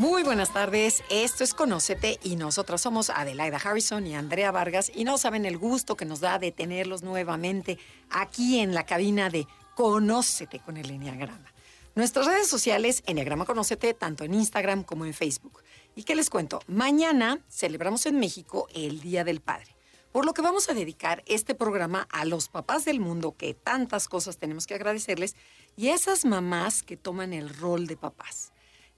[0.00, 5.04] Muy buenas tardes, esto es Conócete y nosotros somos Adelaida Harrison y Andrea Vargas y
[5.04, 9.46] no saben el gusto que nos da de tenerlos nuevamente aquí en la cabina de
[9.76, 11.52] Conócete con el Enneagrama.
[11.94, 15.62] Nuestras redes sociales, Enneagrama Conócete, tanto en Instagram como en Facebook.
[15.94, 16.60] ¿Y qué les cuento?
[16.66, 19.76] Mañana celebramos en México el Día del Padre,
[20.12, 24.08] por lo que vamos a dedicar este programa a los papás del mundo que tantas
[24.08, 25.36] cosas tenemos que agradecerles
[25.76, 28.49] y a esas mamás que toman el rol de papás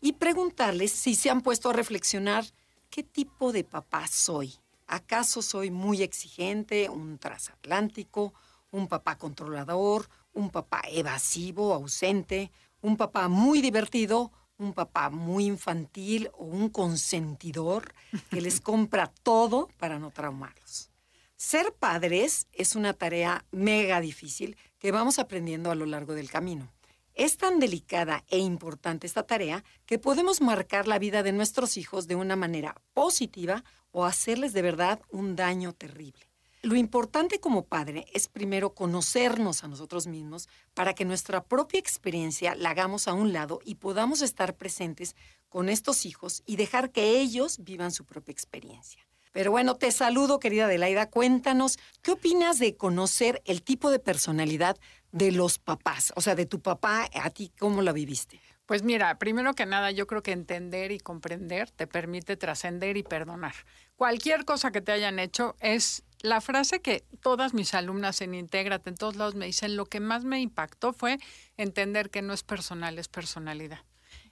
[0.02, 2.45] y preguntarles si se han puesto a reflexionar
[2.91, 4.52] qué tipo de papá soy.
[4.88, 8.34] ¿Acaso soy muy exigente, un transatlántico,
[8.73, 12.51] un papá controlador, un papá evasivo, ausente,
[12.82, 17.95] un papá muy divertido, un papá muy infantil o un consentidor
[18.29, 20.91] que les compra todo para no traumarlos?
[21.37, 26.73] Ser padres es una tarea mega difícil que vamos aprendiendo a lo largo del camino.
[27.15, 32.07] Es tan delicada e importante esta tarea que podemos marcar la vida de nuestros hijos
[32.07, 36.32] de una manera positiva o hacerles de verdad un daño terrible.
[36.63, 42.54] Lo importante como padre es primero conocernos a nosotros mismos para que nuestra propia experiencia
[42.54, 45.16] la hagamos a un lado y podamos estar presentes
[45.49, 49.07] con estos hijos y dejar que ellos vivan su propia experiencia.
[49.32, 51.09] Pero bueno, te saludo, querida Adelaida.
[51.10, 54.76] Cuéntanos, ¿qué opinas de conocer el tipo de personalidad
[55.13, 56.13] de los papás?
[56.16, 58.41] O sea, de tu papá, ¿a ti cómo la viviste?
[58.66, 63.02] Pues mira, primero que nada, yo creo que entender y comprender te permite trascender y
[63.02, 63.54] perdonar.
[63.96, 68.91] Cualquier cosa que te hayan hecho es la frase que todas mis alumnas en Intégrate,
[68.91, 71.19] en todos lados me dicen, lo que más me impactó fue
[71.56, 73.81] entender que no es personal, es personalidad.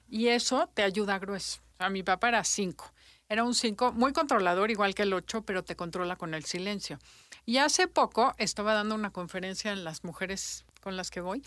[0.09, 1.61] Y eso te ayuda grueso.
[1.75, 2.93] O sea, mi papá era cinco.
[3.31, 6.99] Era un 5 muy controlador, igual que el 8, pero te controla con el silencio.
[7.47, 11.43] Y hace poco estaba dando una conferencia en las mujeres con las que voy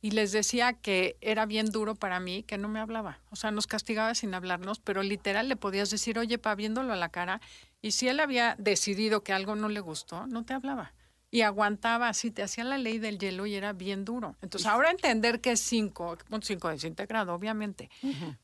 [0.00, 3.20] y les decía que era bien duro para mí que no me hablaba.
[3.30, 6.96] O sea, nos castigaba sin hablarnos, pero literal le podías decir, oye, pa, viéndolo a
[6.96, 7.40] la cara,
[7.80, 10.92] y si él había decidido que algo no le gustó, no te hablaba
[11.34, 14.36] y aguantaba así, te hacía la ley del hielo y era bien duro.
[14.40, 17.90] Entonces, ahora entender que es cinco, un cinco desintegrado, obviamente.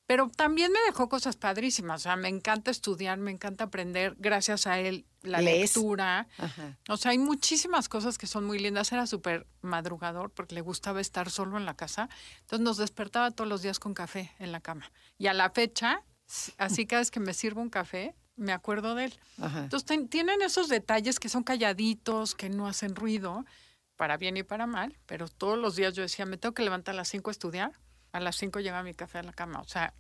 [0.09, 2.01] Pero también me dejó cosas padrísimas.
[2.01, 4.17] O sea, me encanta estudiar, me encanta aprender.
[4.19, 6.27] Gracias a él, la lectura.
[6.89, 8.91] O sea, hay muchísimas cosas que son muy lindas.
[8.91, 12.09] Era súper madrugador porque le gustaba estar solo en la casa.
[12.41, 14.91] Entonces, nos despertaba todos los días con café en la cama.
[15.17, 16.03] Y a la fecha,
[16.59, 19.19] así cada vez que me sirvo un café, me acuerdo de él.
[19.39, 23.45] Entonces tienen esos detalles que son calladitos, que no hacen ruido,
[23.97, 26.95] para bien y para mal, pero todos los días yo decía, me tengo que levantar
[26.95, 27.73] a las 5 a estudiar,
[28.13, 29.61] a las 5 llega mi café a la cama.
[29.61, 29.93] O sea,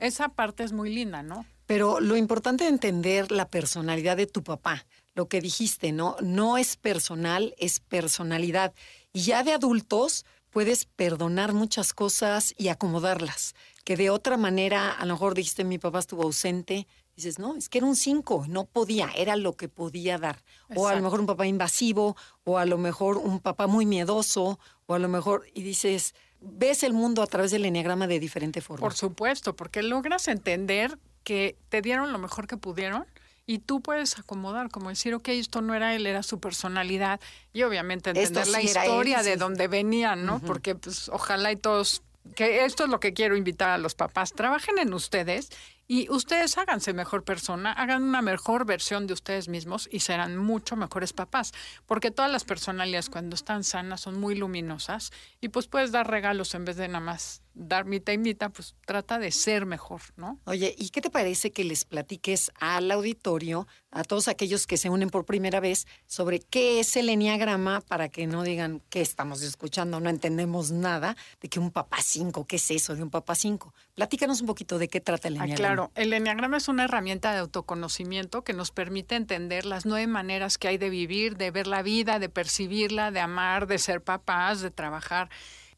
[0.00, 1.46] esa parte es muy linda, ¿no?
[1.66, 6.16] Pero lo importante es entender la personalidad de tu papá, lo que dijiste, ¿no?
[6.20, 8.74] No es personal, es personalidad.
[9.12, 13.54] Y ya de adultos puedes perdonar muchas cosas y acomodarlas,
[13.84, 17.68] que de otra manera, a lo mejor dijiste, mi papá estuvo ausente, dices, no, es
[17.68, 20.42] que era un 5, no podía, era lo que podía dar.
[20.74, 24.60] O a lo mejor un papá invasivo, o a lo mejor un papá muy miedoso,
[24.86, 28.60] o a lo mejor, y dices, ves el mundo a través del enneagrama de diferente
[28.60, 28.82] forma.
[28.82, 33.06] Por supuesto, porque logras entender que te dieron lo mejor que pudieron
[33.46, 37.20] y tú puedes acomodar, como decir, ok, esto no era él, era su personalidad,
[37.52, 40.40] y obviamente entender la historia de dónde venían, ¿no?
[40.40, 42.02] Porque pues ojalá y todos
[42.34, 45.50] que esto es lo que quiero invitar a los papás, trabajen en ustedes
[45.88, 50.76] y ustedes háganse mejor persona, hagan una mejor versión de ustedes mismos y serán mucho
[50.76, 51.52] mejores papás,
[51.86, 56.54] porque todas las personalidades cuando están sanas son muy luminosas y pues puedes dar regalos
[56.54, 60.38] en vez de nada más dar mitad y mitad, pues trata de ser mejor, ¿no?
[60.44, 64.90] Oye, ¿y qué te parece que les platiques al auditorio, a todos aquellos que se
[64.90, 69.40] unen por primera vez, sobre qué es el enneagrama para que no digan qué estamos
[69.42, 73.34] escuchando, no entendemos nada de que un papá 5, qué es eso de un papá
[73.34, 73.72] 5?
[73.94, 75.56] Platícanos un poquito de qué trata el ah, enneagrama.
[75.56, 80.58] claro, el enneagrama es una herramienta de autoconocimiento que nos permite entender las nueve maneras
[80.58, 84.60] que hay de vivir, de ver la vida, de percibirla, de amar, de ser papás,
[84.60, 85.30] de trabajar.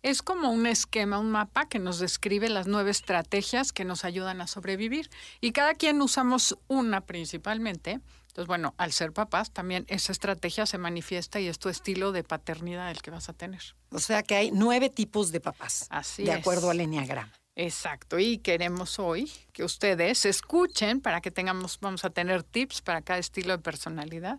[0.03, 4.41] Es como un esquema, un mapa que nos describe las nueve estrategias que nos ayudan
[4.41, 5.11] a sobrevivir.
[5.41, 8.01] Y cada quien usamos una principalmente.
[8.29, 12.23] Entonces, bueno, al ser papás, también esa estrategia se manifiesta y es tu estilo de
[12.23, 13.61] paternidad el que vas a tener.
[13.91, 15.87] O sea que hay nueve tipos de papás.
[15.91, 17.33] Así De acuerdo al enneagrama.
[17.57, 23.03] Exacto, y queremos hoy que ustedes escuchen para que tengamos, vamos a tener tips para
[23.03, 24.39] cada estilo de personalidad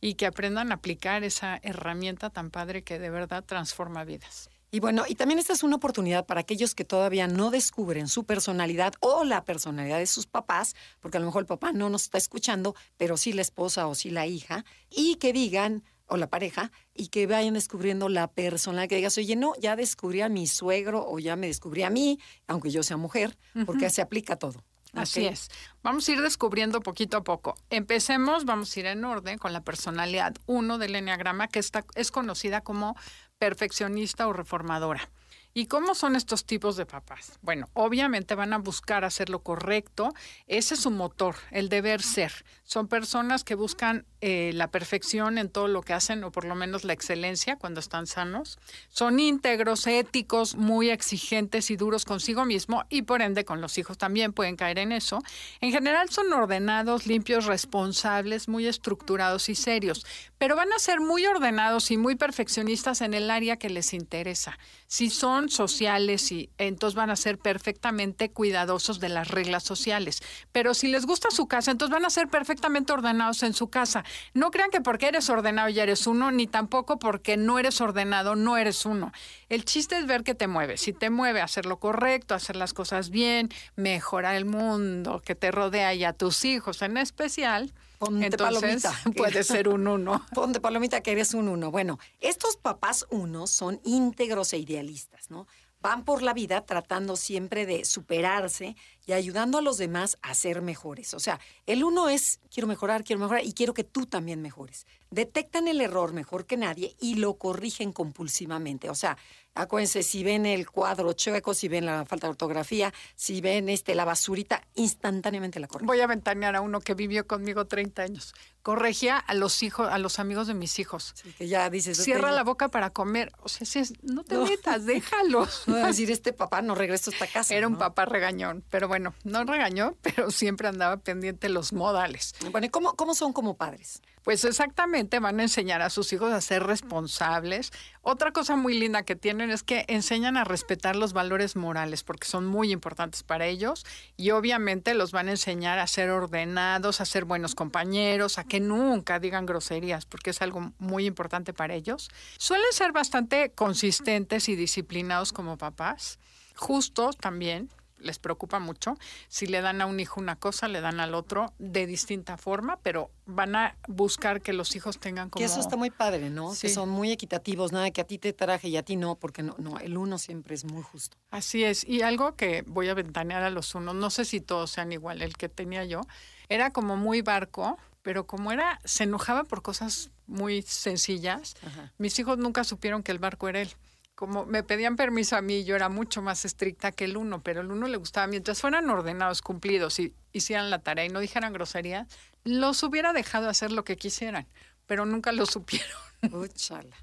[0.00, 4.48] y que aprendan a aplicar esa herramienta tan padre que de verdad transforma vidas.
[4.74, 8.24] Y bueno, y también esta es una oportunidad para aquellos que todavía no descubren su
[8.24, 12.02] personalidad o la personalidad de sus papás, porque a lo mejor el papá no nos
[12.02, 16.26] está escuchando, pero sí la esposa o sí la hija, y que digan, o la
[16.26, 20.48] pareja, y que vayan descubriendo la personalidad, que digas, oye, no, ya descubrí a mi
[20.48, 22.18] suegro o ya me descubrí a mí,
[22.48, 24.64] aunque yo sea mujer, porque se aplica todo.
[24.94, 25.50] Así es.
[25.82, 27.54] Vamos a ir descubriendo poquito a poco.
[27.70, 32.10] Empecemos, vamos a ir en orden con la personalidad 1 del Enneagrama, que está, es
[32.10, 32.96] conocida como
[33.38, 35.10] perfeccionista o reformadora.
[35.56, 37.38] ¿Y cómo son estos tipos de papás?
[37.40, 40.12] Bueno, obviamente van a buscar hacer lo correcto.
[40.48, 42.44] Ese es su motor, el deber ser.
[42.64, 46.56] Son personas que buscan eh, la perfección en todo lo que hacen, o por lo
[46.56, 48.58] menos la excelencia cuando están sanos.
[48.88, 53.96] Son íntegros, éticos, muy exigentes y duros consigo mismo y por ende con los hijos
[53.96, 55.22] también pueden caer en eso.
[55.60, 60.04] En general son ordenados, limpios, responsables, muy estructurados y serios,
[60.44, 64.58] pero van a ser muy ordenados y muy perfeccionistas en el área que les interesa.
[64.86, 70.22] Si son sociales y entonces van a ser perfectamente cuidadosos de las reglas sociales.
[70.52, 74.04] Pero si les gusta su casa, entonces van a ser perfectamente ordenados en su casa.
[74.34, 78.36] No crean que porque eres ordenado ya eres uno, ni tampoco porque no eres ordenado
[78.36, 79.12] no eres uno.
[79.48, 80.76] El chiste es ver que te mueve.
[80.76, 85.34] Si te mueve a hacer lo correcto, hacer las cosas bien, mejorar el mundo que
[85.34, 88.94] te rodea y a tus hijos en especial, Ponte entonces palomita.
[89.16, 90.24] puede ser un uno.
[90.34, 91.70] Ponte palomita que eres un uno.
[91.70, 95.46] Bueno, estos papás unos son íntegros e idealistas, ¿no?
[95.80, 98.74] Van por la vida tratando siempre de superarse
[99.06, 101.12] y ayudando a los demás a ser mejores.
[101.12, 104.86] O sea, el uno es quiero mejorar, quiero mejorar y quiero que tú también mejores.
[105.10, 108.88] Detectan el error mejor que nadie y lo corrigen compulsivamente.
[108.88, 109.18] O sea,
[109.54, 113.94] acuérdense, si ven el cuadro chueco, si ven la falta de ortografía, si ven este
[113.94, 115.86] la basurita, instantáneamente la corrigen.
[115.86, 118.34] Voy a ventanear a uno que vivió conmigo 30 años.
[118.62, 121.12] Corregía a los hijos, a los amigos de mis hijos.
[121.14, 123.30] Sí, que ya dices, Cierra la boca para comer.
[123.42, 124.46] O sea, si es- no te No.
[124.46, 125.64] metas, déjalos.
[125.66, 127.54] No a decir, este papá no regreso a esta casa.
[127.54, 132.34] Era un papá regañón, pero bueno, no regañó, pero siempre andaba pendiente los modales.
[132.50, 134.00] Bueno, ¿y cómo, cómo son como padres?
[134.24, 137.72] Pues exactamente, van a enseñar a sus hijos a ser responsables.
[138.00, 142.26] Otra cosa muy linda que tienen es que enseñan a respetar los valores morales, porque
[142.26, 143.84] son muy importantes para ellos
[144.16, 148.60] y obviamente los van a enseñar a ser ordenados, a ser buenos compañeros, a que
[148.60, 152.08] nunca digan groserías, porque es algo muy importante para ellos.
[152.38, 156.18] Suelen ser bastante consistentes y disciplinados como papás,
[156.56, 157.68] justos también,
[158.04, 158.96] les preocupa mucho.
[159.28, 162.78] Si le dan a un hijo una cosa, le dan al otro de distinta forma,
[162.82, 165.40] pero van a buscar que los hijos tengan como...
[165.40, 166.52] Que eso está muy padre, ¿no?
[166.60, 169.42] Que son muy equitativos, nada que a ti te traje y a ti no, porque
[169.42, 171.16] no, no, el uno siempre es muy justo.
[171.30, 171.84] Así es.
[171.84, 175.22] Y algo que voy a ventanear a los unos, no sé si todos sean igual,
[175.22, 176.02] el que tenía yo,
[176.48, 181.92] era como muy barco, pero como era, se enojaba por cosas muy sencillas, Ajá.
[181.98, 183.70] mis hijos nunca supieron que el barco era él.
[184.14, 187.62] Como me pedían permiso a mí, yo era mucho más estricta que el uno, pero
[187.62, 191.52] el uno le gustaba, mientras fueran ordenados, cumplidos y hicieran la tarea y no dijeran
[191.52, 192.06] grosería,
[192.44, 194.46] los hubiera dejado hacer lo que quisieran,
[194.86, 195.98] pero nunca lo supieron.
[196.32, 196.96] Úchala.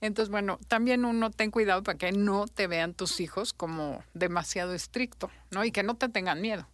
[0.00, 4.74] Entonces, bueno, también uno ten cuidado para que no te vean tus hijos como demasiado
[4.74, 5.64] estricto, ¿no?
[5.64, 6.68] Y que no te tengan miedo.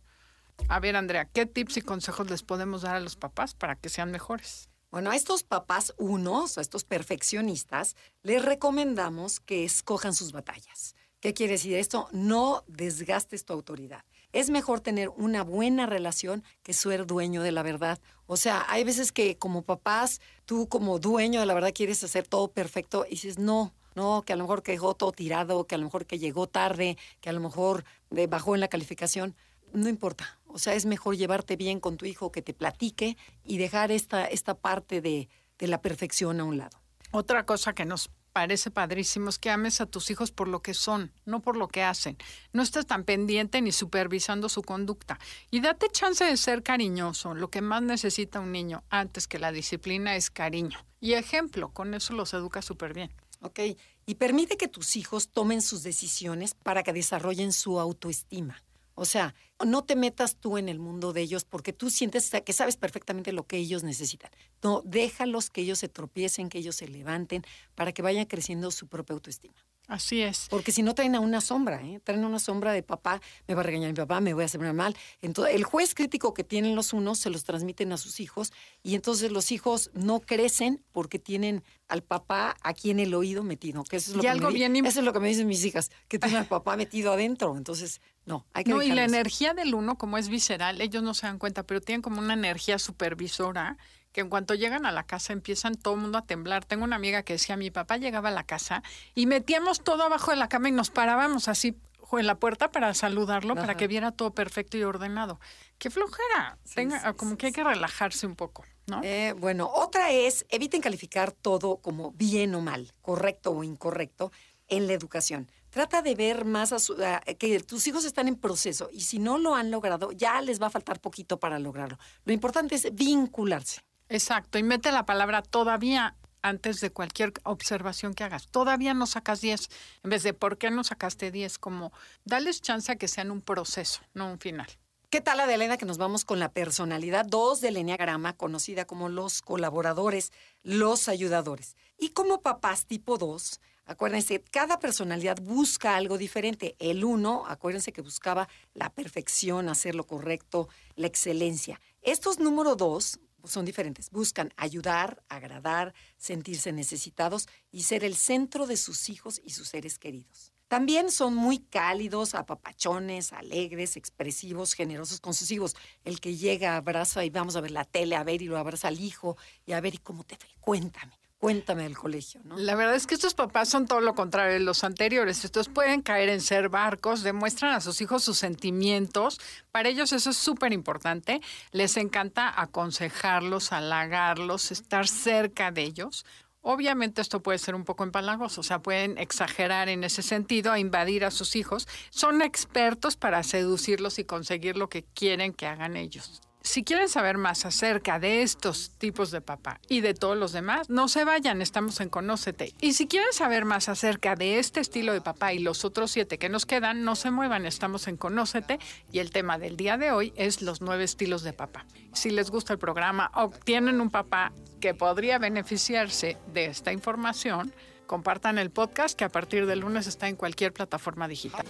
[0.68, 3.90] A ver, Andrea, ¿qué tips y consejos les podemos dar a los papás para que
[3.90, 4.69] sean mejores?
[4.90, 7.94] Bueno, a estos papás unos, a estos perfeccionistas,
[8.24, 10.96] les recomendamos que escojan sus batallas.
[11.20, 12.08] ¿Qué quiere decir esto?
[12.10, 14.04] No desgastes tu autoridad.
[14.32, 18.00] Es mejor tener una buena relación que ser dueño de la verdad.
[18.26, 22.26] O sea, hay veces que como papás, tú como dueño de la verdad quieres hacer
[22.26, 25.76] todo perfecto y dices, no, no, que a lo mejor que dejó todo tirado, que
[25.76, 27.84] a lo mejor que llegó tarde, que a lo mejor
[28.16, 29.36] eh, bajó en la calificación.
[29.72, 30.38] No importa.
[30.46, 34.24] O sea, es mejor llevarte bien con tu hijo, que te platique y dejar esta,
[34.24, 36.80] esta parte de, de la perfección a un lado.
[37.12, 40.74] Otra cosa que nos parece padrísimo es que ames a tus hijos por lo que
[40.74, 42.16] son, no por lo que hacen.
[42.52, 45.18] No estés tan pendiente ni supervisando su conducta.
[45.50, 47.34] Y date chance de ser cariñoso.
[47.34, 50.78] Lo que más necesita un niño antes que la disciplina es cariño.
[51.00, 53.12] Y ejemplo, con eso los educa súper bien.
[53.42, 53.60] ¿Ok?
[54.06, 58.62] Y permite que tus hijos tomen sus decisiones para que desarrollen su autoestima.
[59.00, 62.52] O sea, no te metas tú en el mundo de ellos porque tú sientes que
[62.52, 64.30] sabes perfectamente lo que ellos necesitan.
[64.62, 67.42] No, déjalos que ellos se tropiecen, que ellos se levanten
[67.74, 69.54] para que vayan creciendo su propia autoestima.
[69.90, 70.46] Así es.
[70.48, 72.00] Porque si no traen a una sombra, ¿eh?
[72.04, 74.60] traen una sombra de papá, me va a regañar mi papá, me voy a hacer
[74.60, 74.96] mal.
[75.20, 78.52] Entonces, el juez crítico que tienen los unos se los transmiten a sus hijos
[78.84, 83.82] y entonces los hijos no crecen porque tienen al papá aquí en el oído metido.
[83.82, 85.48] Que eso es lo Y que algo me, bien Eso es lo que me dicen
[85.48, 87.56] mis hijas, que tienen al papá metido adentro.
[87.56, 91.14] Entonces, no, hay que No, y la energía del uno, como es visceral, ellos no
[91.14, 93.76] se dan cuenta, pero tienen como una energía supervisora
[94.12, 96.64] que en cuanto llegan a la casa empiezan todo el mundo a temblar.
[96.64, 98.82] Tengo una amiga que decía, mi papá llegaba a la casa
[99.14, 101.76] y metíamos todo abajo de la cama y nos parábamos así
[102.18, 105.38] en la puerta para saludarlo, para que viera todo perfecto y ordenado.
[105.78, 106.58] ¡Qué flojera!
[106.74, 108.64] Tenga, como que hay que relajarse un poco.
[108.86, 109.00] ¿No?
[109.04, 114.32] Eh, bueno, otra es, eviten calificar todo como bien o mal, correcto o incorrecto
[114.66, 115.50] en la educación.
[115.70, 119.54] Trata de ver más a que tus hijos están en proceso y si no lo
[119.54, 121.98] han logrado, ya les va a faltar poquito para lograrlo.
[122.24, 123.82] Lo importante es vincularse.
[124.10, 128.48] Exacto, y mete la palabra todavía antes de cualquier observación que hagas.
[128.48, 129.68] Todavía no sacas 10,
[130.02, 131.58] en vez de ¿por qué no sacaste 10?
[131.58, 131.92] Como
[132.24, 134.66] dales chance a que sean un proceso, no un final.
[135.10, 139.42] ¿Qué tal, Adelena, que nos vamos con la personalidad 2 del Enneagrama, conocida como los
[139.42, 140.32] colaboradores,
[140.64, 141.76] los ayudadores?
[141.96, 146.74] Y como papás tipo 2, acuérdense, cada personalidad busca algo diferente.
[146.80, 151.80] El 1, acuérdense que buscaba la perfección, hacer lo correcto, la excelencia.
[152.02, 154.10] Estos número 2 son diferentes.
[154.10, 159.98] Buscan ayudar, agradar, sentirse necesitados y ser el centro de sus hijos y sus seres
[159.98, 160.52] queridos.
[160.68, 165.74] También son muy cálidos, apapachones, alegres, expresivos, generosos con sus hijos.
[166.04, 168.86] El que llega, abraza y vamos a ver la tele, a ver y lo abraza
[168.86, 170.48] al hijo y a ver y cómo te fue.
[170.60, 171.19] Cuéntame.
[171.40, 172.58] Cuéntame del colegio, ¿no?
[172.58, 175.42] La verdad es que estos papás son todo lo contrario de los anteriores.
[175.42, 179.40] Estos pueden caer en ser barcos, demuestran a sus hijos sus sentimientos.
[179.72, 181.40] Para ellos eso es súper importante.
[181.72, 186.26] Les encanta aconsejarlos, halagarlos, estar cerca de ellos.
[186.60, 190.78] Obviamente esto puede ser un poco empalagoso, o sea, pueden exagerar en ese sentido, a
[190.78, 191.88] invadir a sus hijos.
[192.10, 196.42] Son expertos para seducirlos y conseguir lo que quieren que hagan ellos.
[196.62, 200.90] Si quieren saber más acerca de estos tipos de papá y de todos los demás,
[200.90, 202.74] no se vayan, estamos en Conócete.
[202.80, 206.38] Y si quieren saber más acerca de este estilo de papá y los otros siete
[206.38, 208.78] que nos quedan, no se muevan, estamos en Conócete
[209.10, 211.86] y el tema del día de hoy es los nueve estilos de papá.
[212.12, 217.74] Si les gusta el programa o tienen un papá que podría beneficiarse de esta información,
[218.06, 221.64] compartan el podcast que a partir del lunes está en cualquier plataforma digital.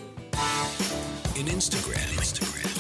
[1.37, 2.11] En Instagram,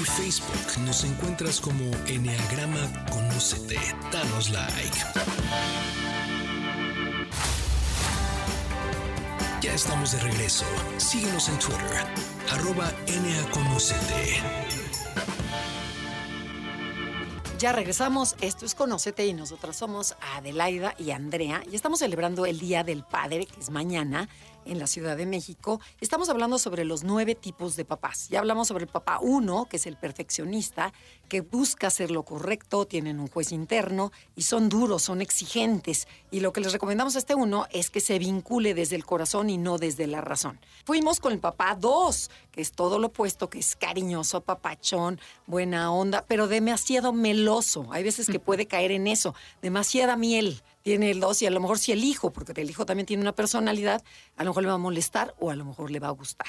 [0.01, 3.77] y Facebook nos encuentras como Enneagrama Conócete.
[4.11, 4.99] Danos like.
[9.61, 10.65] Ya estamos de regreso.
[10.97, 12.07] Síguenos en Twitter,
[12.51, 12.91] arroba
[13.53, 14.41] Conocete.
[17.59, 22.59] Ya regresamos, esto es Conócete y nosotras somos Adelaida y Andrea y estamos celebrando el
[22.59, 24.31] Día del Padre, que es mañana,
[24.65, 25.81] en la Ciudad de México.
[26.01, 28.29] Estamos hablando sobre los nueve tipos de papás.
[28.29, 30.93] Ya hablamos sobre el papá uno, que es el perfeccionista,
[31.29, 36.09] que busca hacer lo correcto, tienen un juez interno y son duros, son exigentes.
[36.31, 39.51] Y lo que les recomendamos a este uno es que se vincule desde el corazón
[39.51, 40.61] y no desde la razón.
[40.85, 45.93] Fuimos con el papá dos, que es todo lo opuesto, que es cariñoso, papachón, buena
[45.93, 47.87] onda, pero demasiado meloso.
[47.93, 51.61] Hay veces que puede caer en eso, demasiada miel tiene el dos y a lo
[51.61, 54.03] mejor si el hijo, porque el hijo también tiene una personalidad,
[54.37, 56.49] a lo mejor le va a molestar o a lo mejor le va a gustar.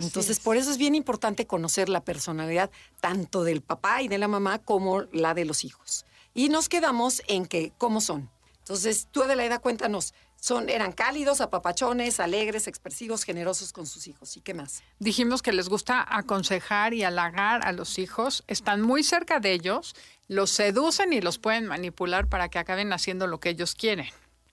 [0.00, 2.70] Entonces, por eso es bien importante conocer la personalidad
[3.00, 6.06] tanto del papá y de la mamá como la de los hijos.
[6.34, 8.30] Y nos quedamos en que, ¿cómo son?
[8.58, 14.06] Entonces, tú, de la edad cuéntanos, son, eran cálidos, apapachones, alegres, expresivos, generosos con sus
[14.06, 14.36] hijos.
[14.36, 14.82] ¿Y qué más?
[14.98, 19.94] Dijimos que les gusta aconsejar y halagar a los hijos, están muy cerca de ellos,
[20.28, 24.08] los seducen y los pueden manipular para que acaben haciendo lo que ellos quieren.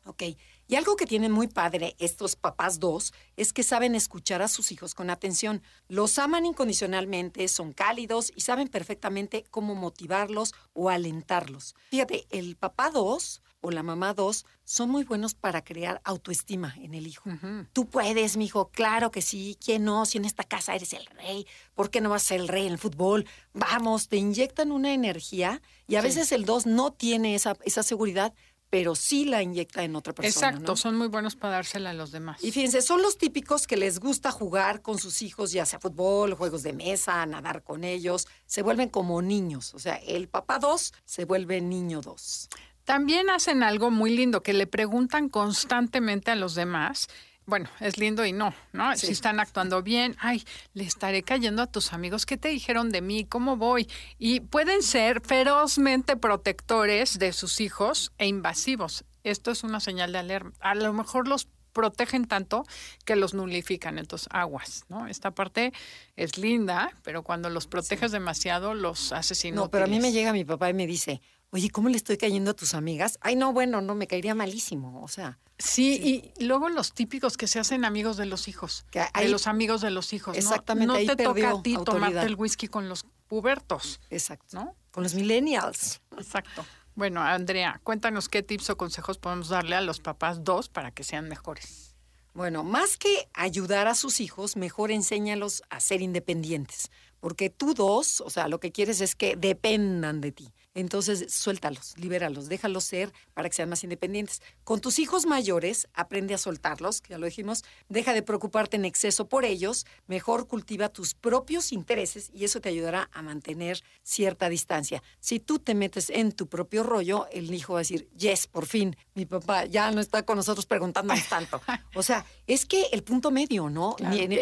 [0.05, 0.23] Ok.
[0.67, 4.71] Y algo que tienen muy padre estos papás dos es que saben escuchar a sus
[4.71, 5.63] hijos con atención.
[5.88, 11.75] Los aman incondicionalmente, son cálidos y saben perfectamente cómo motivarlos o alentarlos.
[11.89, 16.94] Fíjate, el papá dos o la mamá dos son muy buenos para crear autoestima en
[16.94, 17.30] el hijo.
[17.74, 19.58] Tú puedes, mi hijo, claro que sí.
[19.63, 20.06] ¿Quién no?
[20.06, 22.66] Si en esta casa eres el rey, ¿por qué no vas a ser el rey
[22.68, 23.25] en el fútbol?
[23.54, 28.34] Vamos, te inyectan una energía y a veces el dos no tiene esa, esa seguridad,
[28.70, 30.50] pero sí la inyecta en otra persona.
[30.50, 32.44] Exacto, son muy buenos para dársela a los demás.
[32.44, 36.36] Y fíjense, son los típicos que les gusta jugar con sus hijos, ya sea fútbol,
[36.36, 39.74] juegos de mesa, nadar con ellos, se vuelven como niños.
[39.74, 42.50] O sea, el papá dos se vuelve niño dos.
[42.89, 47.08] También hacen algo muy lindo, que le preguntan constantemente a los demás
[47.46, 48.96] bueno, es lindo y no, ¿no?
[48.96, 50.43] Si están actuando bien, ay,
[50.74, 53.25] le estaré cayendo a tus amigos, ¿qué te dijeron de mí?
[53.25, 53.88] ¿Cómo voy?
[54.17, 59.03] Y pueden ser ferozmente protectores de sus hijos e invasivos.
[59.24, 60.51] Esto es una señal de alerta.
[60.60, 62.65] A lo mejor los protegen tanto
[63.05, 65.08] que los nulifican, entonces aguas, ¿no?
[65.08, 65.74] Esta parte
[66.15, 69.55] es linda, pero cuando los proteges demasiado los asesinan.
[69.55, 72.18] No, pero a mí me llega mi papá y me dice, oye, ¿cómo le estoy
[72.18, 73.18] cayendo a tus amigas?
[73.22, 75.39] Ay, no, bueno, no, me caería malísimo, o sea.
[75.58, 79.82] Sí, y luego los típicos que se hacen amigos de los hijos, de los amigos
[79.82, 80.38] de los hijos.
[80.38, 80.88] Exactamente.
[80.88, 84.00] No, no te toca a ti tomarte el whisky con los pubertos.
[84.10, 84.48] Exacto.
[84.56, 84.75] ¿No?
[84.91, 86.01] Con los millennials.
[86.18, 86.65] Exacto.
[86.96, 91.03] Bueno, Andrea, cuéntanos qué tips o consejos podemos darle a los papás dos para que
[91.03, 91.96] sean mejores.
[92.34, 96.91] Bueno, más que ayudar a sus hijos, mejor enséñalos a ser independientes.
[97.19, 100.53] Porque tú dos, o sea, lo que quieres es que dependan de ti.
[100.75, 104.41] Entonces, suéltalos, libéralos, déjalos ser para que sean más independientes.
[104.63, 108.85] Con tus hijos mayores, aprende a soltarlos, que ya lo dijimos, deja de preocuparte en
[108.85, 114.47] exceso por ellos, mejor cultiva tus propios intereses y eso te ayudará a mantener cierta
[114.47, 115.01] distancia.
[115.19, 118.65] Si tú te metes en tu propio rollo, el hijo va a decir, yes, por
[118.65, 121.61] fin, mi papá ya no está con nosotros preguntándonos tanto.
[121.95, 123.95] O sea, es que el punto medio, ¿no?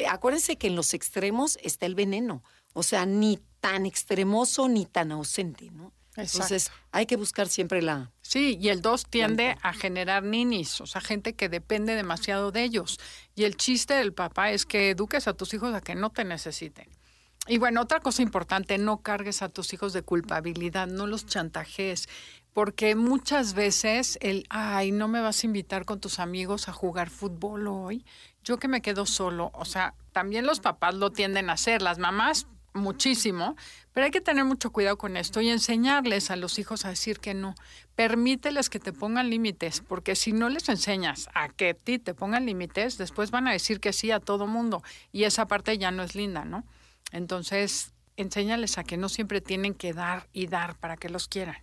[0.10, 2.44] acuérdense que en los extremos está el veneno.
[2.78, 5.94] O sea, ni tan extremoso ni tan ausente, ¿no?
[6.16, 8.12] Entonces, hay que buscar siempre la...
[8.22, 12.64] Sí, y el 2 tiende a generar ninis, o sea, gente que depende demasiado de
[12.64, 13.00] ellos.
[13.34, 16.24] Y el chiste del papá es que eduques a tus hijos a que no te
[16.24, 16.88] necesiten.
[17.48, 22.08] Y bueno, otra cosa importante, no cargues a tus hijos de culpabilidad, no los chantajes,
[22.54, 27.10] porque muchas veces el, ay, no me vas a invitar con tus amigos a jugar
[27.10, 28.06] fútbol hoy,
[28.44, 31.98] yo que me quedo solo, o sea, también los papás lo tienden a hacer, las
[32.00, 33.56] mamás muchísimo,
[33.94, 37.20] pero hay que tener mucho cuidado con esto y enseñarles a los hijos a decir
[37.20, 37.56] que no.
[37.96, 42.14] Permíteles que te pongan límites, porque si no les enseñas a que a ti te
[42.14, 45.92] pongan límites, después van a decir que sí a todo mundo y esa parte ya
[45.92, 46.64] no es linda, ¿no?
[47.12, 51.58] Entonces, enséñales a que no siempre tienen que dar y dar para que los quieran.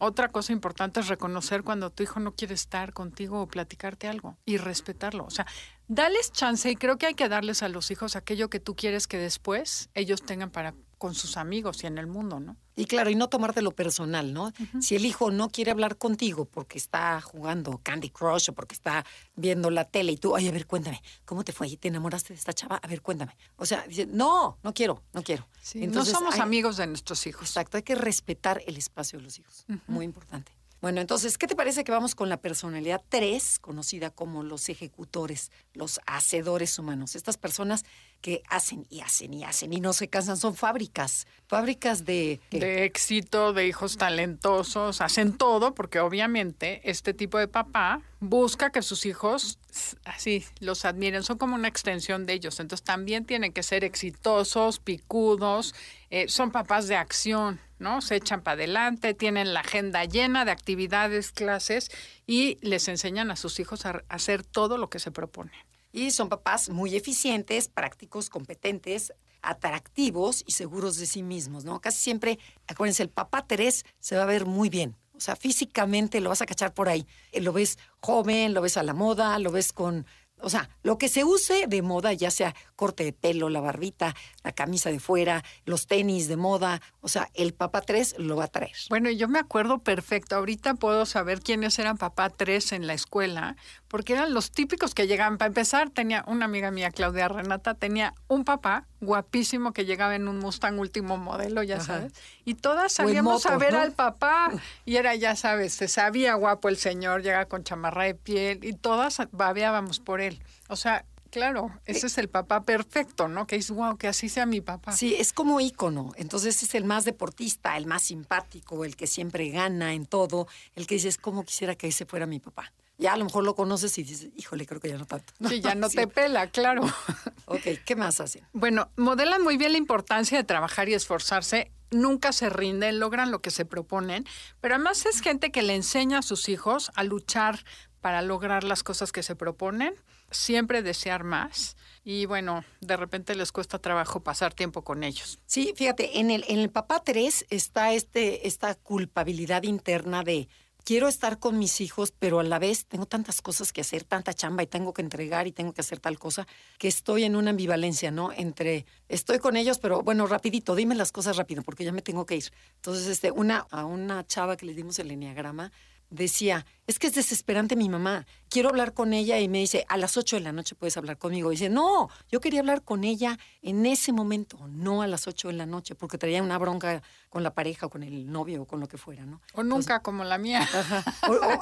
[0.00, 4.36] Otra cosa importante es reconocer cuando tu hijo no quiere estar contigo o platicarte algo
[4.44, 5.24] y respetarlo.
[5.24, 5.46] O sea,
[5.88, 9.06] dales chance y creo que hay que darles a los hijos aquello que tú quieres
[9.06, 12.56] que después ellos tengan para con sus amigos y en el mundo, ¿no?
[12.74, 14.52] Y claro, y no tomártelo personal, ¿no?
[14.80, 19.04] Si el hijo no quiere hablar contigo porque está jugando Candy Crush o porque está
[19.34, 21.68] viendo la tele y tú, oye, a ver, cuéntame, ¿cómo te fue?
[21.68, 22.76] ¿Y te enamoraste de esta chava?
[22.76, 23.36] A ver, cuéntame.
[23.56, 25.48] O sea, dice, no, no quiero, no quiero.
[25.74, 27.48] Entonces, no somos amigos de nuestros hijos.
[27.48, 29.66] Exacto, hay que respetar el espacio de los hijos.
[29.86, 30.57] Muy importante.
[30.80, 35.50] Bueno, entonces, ¿qué te parece que vamos con la personalidad 3, conocida como los ejecutores,
[35.74, 37.16] los hacedores humanos?
[37.16, 37.84] Estas personas
[38.20, 42.40] que hacen y hacen y hacen y no se cansan, son fábricas, fábricas de...
[42.50, 48.82] De éxito, de hijos talentosos, hacen todo porque obviamente este tipo de papá busca que
[48.82, 49.58] sus hijos
[50.04, 54.78] así los admiren, son como una extensión de ellos, entonces también tienen que ser exitosos,
[54.78, 55.74] picudos,
[56.10, 58.00] eh, son papás de acción, ¿no?
[58.00, 61.90] Se echan para adelante, tienen la agenda llena de actividades, clases
[62.26, 65.52] y les enseñan a sus hijos a hacer todo lo que se propone.
[65.92, 69.12] Y son papás muy eficientes, prácticos, competentes,
[69.42, 71.80] atractivos y seguros de sí mismos, ¿no?
[71.80, 74.96] Casi siempre, acuérdense, el papá Terés se va a ver muy bien.
[75.14, 77.06] O sea, físicamente lo vas a cachar por ahí.
[77.32, 80.06] Eh, lo ves joven, lo ves a la moda, lo ves con
[80.40, 84.14] o sea, lo que se use de moda, ya sea corte de pelo, la barbita,
[84.42, 88.44] la camisa de fuera, los tenis de moda, o sea, el papá 3 lo va
[88.44, 88.76] a traer.
[88.88, 93.56] Bueno, yo me acuerdo perfecto, ahorita puedo saber quiénes eran papá 3 en la escuela,
[93.88, 95.38] porque eran los típicos que llegaban.
[95.38, 100.28] Para empezar, tenía una amiga mía, Claudia Renata, tenía un papá guapísimo que llegaba en
[100.28, 102.12] un Mustang último modelo, ya sabes,
[102.44, 104.50] y todas sabíamos a ver al papá,
[104.84, 108.74] y era, ya sabes, se sabía guapo el señor, llega con chamarra de piel, y
[108.74, 110.40] todas babeábamos por él.
[110.68, 113.46] O sea, Claro, ese es el papá perfecto, ¿no?
[113.46, 114.92] Que es wow, que así sea mi papá.
[114.92, 116.12] Sí, es como ícono.
[116.16, 120.86] Entonces es el más deportista, el más simpático, el que siempre gana en todo, el
[120.86, 122.72] que dices, ¿cómo quisiera que ese fuera mi papá?
[122.98, 125.32] Ya a lo mejor lo conoces y dices, híjole, creo que ya no tanto.
[125.48, 126.82] Sí, ya no te pela, claro.
[127.46, 128.46] ok, ¿qué más hacen?
[128.52, 131.72] Bueno, modelan muy bien la importancia de trabajar y esforzarse.
[131.90, 134.26] Nunca se rinden, logran lo que se proponen,
[134.60, 137.64] pero además es gente que le enseña a sus hijos a luchar
[138.00, 139.94] para lograr las cosas que se proponen
[140.30, 145.38] siempre desear más y bueno, de repente les cuesta trabajo pasar tiempo con ellos.
[145.46, 150.48] Sí, fíjate, en el, en el papá 3 está este, esta culpabilidad interna de
[150.88, 154.32] quiero estar con mis hijos, pero a la vez tengo tantas cosas que hacer, tanta
[154.32, 156.46] chamba y tengo que entregar y tengo que hacer tal cosa,
[156.78, 158.32] que estoy en una ambivalencia, ¿no?
[158.32, 162.24] Entre estoy con ellos, pero bueno, rapidito, dime las cosas rápido porque ya me tengo
[162.24, 162.50] que ir.
[162.76, 165.72] Entonces, este, una, a una chava que le dimos el enneagrama,
[166.08, 169.98] decía, es que es desesperante mi mamá, quiero hablar con ella y me dice, a
[169.98, 171.52] las 8 de la noche puedes hablar conmigo.
[171.52, 175.48] Y dice, no, yo quería hablar con ella en ese momento, no a las 8
[175.48, 178.64] de la noche, porque traía una bronca con la pareja o con el novio o
[178.64, 179.42] con lo que fuera, ¿no?
[179.52, 180.66] O nunca como la mía.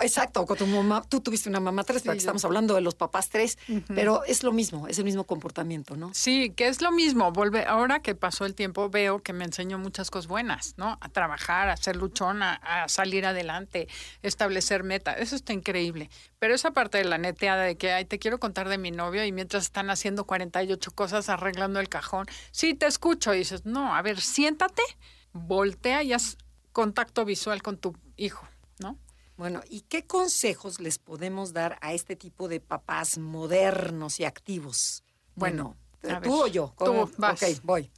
[0.01, 2.95] exacto, o con tu mamá, tú tuviste una mamá tres, porque estamos hablando de los
[2.95, 3.59] papás tres,
[3.89, 6.15] pero es lo mismo, es el mismo comportamiento, ¿no?
[6.15, 7.33] Sí, que es lo mismo.
[7.33, 10.99] Volve, ahora que pasó el tiempo, veo que me enseñó muchas cosas buenas, ¿no?
[11.01, 13.89] A trabajar, a ser luchona, a salir adelante,
[14.23, 15.16] establecer metas.
[15.17, 16.11] Eso está increíble.
[16.39, 19.25] Pero esa parte de la neteada de que, ay, te quiero contar de mi novio
[19.25, 23.95] y mientras están haciendo 48 cosas arreglando el cajón, sí, te escucho y dices, no,
[23.95, 24.83] a ver, siéntate,
[25.33, 26.37] voltea y haz
[26.73, 28.47] contacto visual con tu hijo.
[28.79, 28.99] ¿no?
[29.37, 35.03] Bueno, ¿y qué consejos les podemos dar a este tipo de papás modernos y activos?
[35.35, 35.77] Bueno,
[36.23, 36.75] ¿tú o yo?
[36.79, 37.43] tú, vas.
[37.43, 37.91] Ok, voy.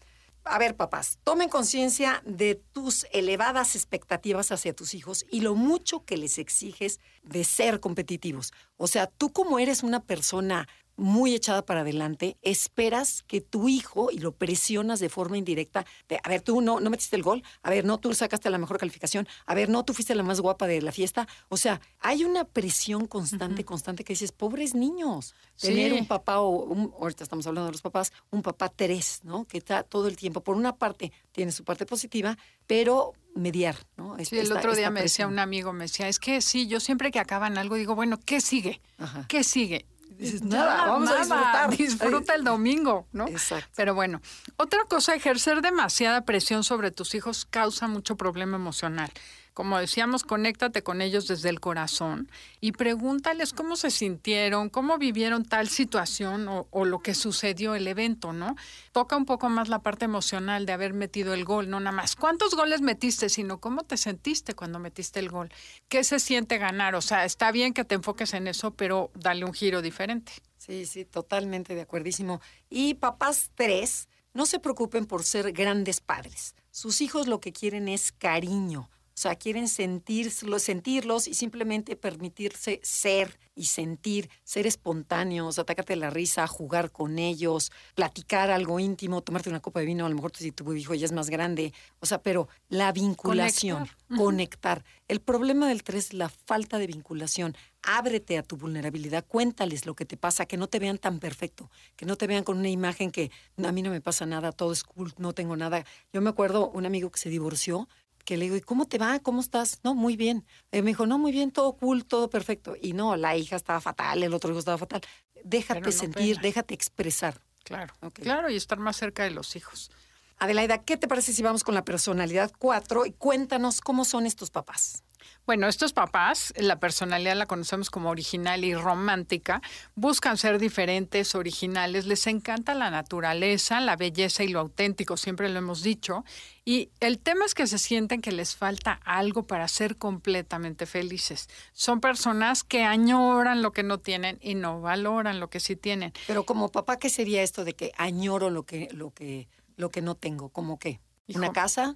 [0.51, 6.07] A ver, papás, tomen conciencia de tus elevadas expectativas hacia tus hijos y lo mucho
[6.07, 8.53] que les exiges de ser competitivos.
[8.79, 10.67] O sea, tú como eres una persona
[10.99, 16.19] muy echada para adelante, esperas que tu hijo, y lo presionas de forma indirecta, de,
[16.23, 18.79] a ver, tú no, no metiste el gol, a ver, no, tú sacaste la mejor
[18.79, 21.27] calificación, a ver, no, tú fuiste la más guapa de la fiesta.
[21.49, 26.65] O sea, hay una presión constante, constante que dices, pobres niños, tener un papá o,
[26.65, 29.45] un- ahorita estamos hablando de los papás, un papá tres, ¿no?
[29.45, 34.17] Que está todo el tiempo, por una parte, tiene su parte positiva, pero mediar, ¿no?
[34.25, 37.13] Sí, el otro día me decía un amigo, me decía, es que sí, yo siempre
[37.13, 38.81] que acaban algo digo, bueno, ¿qué sigue?
[38.99, 39.27] Ajá.
[39.29, 39.87] ¿Qué sigue?
[40.19, 41.77] Dices, Nada, vamos a disfrutar.
[41.77, 43.29] Disfruta el domingo, ¿no?
[43.29, 43.71] Exacto.
[43.77, 44.21] Pero bueno,
[44.57, 49.11] otra cosa, ejercer demasiada presión sobre tus hijos causa mucho problema emocional.
[49.59, 55.45] Como decíamos, conéctate con ellos desde el corazón y pregúntales cómo se sintieron, cómo vivieron
[55.45, 58.55] tal situación o, o lo que sucedió el evento, ¿no?
[58.93, 62.15] Toca un poco más la parte emocional de haber metido el gol, no nada más
[62.15, 65.51] cuántos goles metiste, sino cómo te sentiste cuando metiste el gol.
[65.89, 66.95] ¿Qué se siente ganar?
[66.95, 70.31] O sea, está bien que te enfoques en eso, pero dale un giro diferente.
[70.57, 72.41] Sí, sí, totalmente de acuerdísimo.
[72.71, 76.55] Y papás tres, no se preocupen por ser grandes padres.
[76.71, 78.89] Sus hijos lo que quieren es cariño.
[79.19, 86.09] O sea, quieren sentirlos, sentirlos y simplemente permitirse ser y sentir, ser espontáneos, atácate la
[86.09, 90.31] risa, jugar con ellos, platicar algo íntimo, tomarte una copa de vino, a lo mejor
[90.37, 91.73] si tu hijo ya es más grande.
[91.99, 94.17] O sea, pero la vinculación, Conectar.
[94.17, 94.85] conectar.
[95.09, 97.57] El problema del tres es la falta de vinculación.
[97.83, 101.73] Ábrete a tu vulnerabilidad, cuéntales lo que te pasa, que no te vean tan perfecto,
[101.97, 103.33] que no te vean con una imagen que
[103.65, 105.85] a mí no me pasa nada, todo es cool, no tengo nada.
[106.13, 107.89] Yo me acuerdo un amigo que se divorció,
[108.25, 109.19] que le digo, ¿y cómo te va?
[109.21, 109.81] ¿Cómo estás?
[109.85, 110.45] No, muy bien.
[110.73, 112.75] Eh, me dijo, no, muy bien, todo cool, todo perfecto.
[112.81, 115.01] Y no, la hija estaba fatal, el otro hijo estaba fatal.
[115.45, 116.43] Déjate no sentir, pena.
[116.43, 117.41] déjate expresar.
[117.65, 119.91] Claro, claro, y estar más cerca de los hijos.
[120.39, 124.51] Adelaida, ¿qué te parece si vamos con la personalidad 4 y cuéntanos cómo son estos
[124.51, 125.03] papás?
[125.47, 129.63] Bueno, estos papás, la personalidad la conocemos como original y romántica,
[129.95, 135.59] buscan ser diferentes, originales, les encanta la naturaleza, la belleza y lo auténtico, siempre lo
[135.59, 136.23] hemos dicho.
[136.67, 141.49] Y el tema es que se sienten que les falta algo para ser completamente felices.
[141.73, 146.13] Son personas que añoran lo que no tienen y no valoran lo que sí tienen.
[146.27, 150.03] Pero como papá, ¿qué sería esto de que añoro lo que, lo que, lo que
[150.03, 150.51] no tengo?
[150.51, 151.01] ¿Cómo qué?
[151.35, 151.53] ¿Una Hijo.
[151.55, 151.95] casa?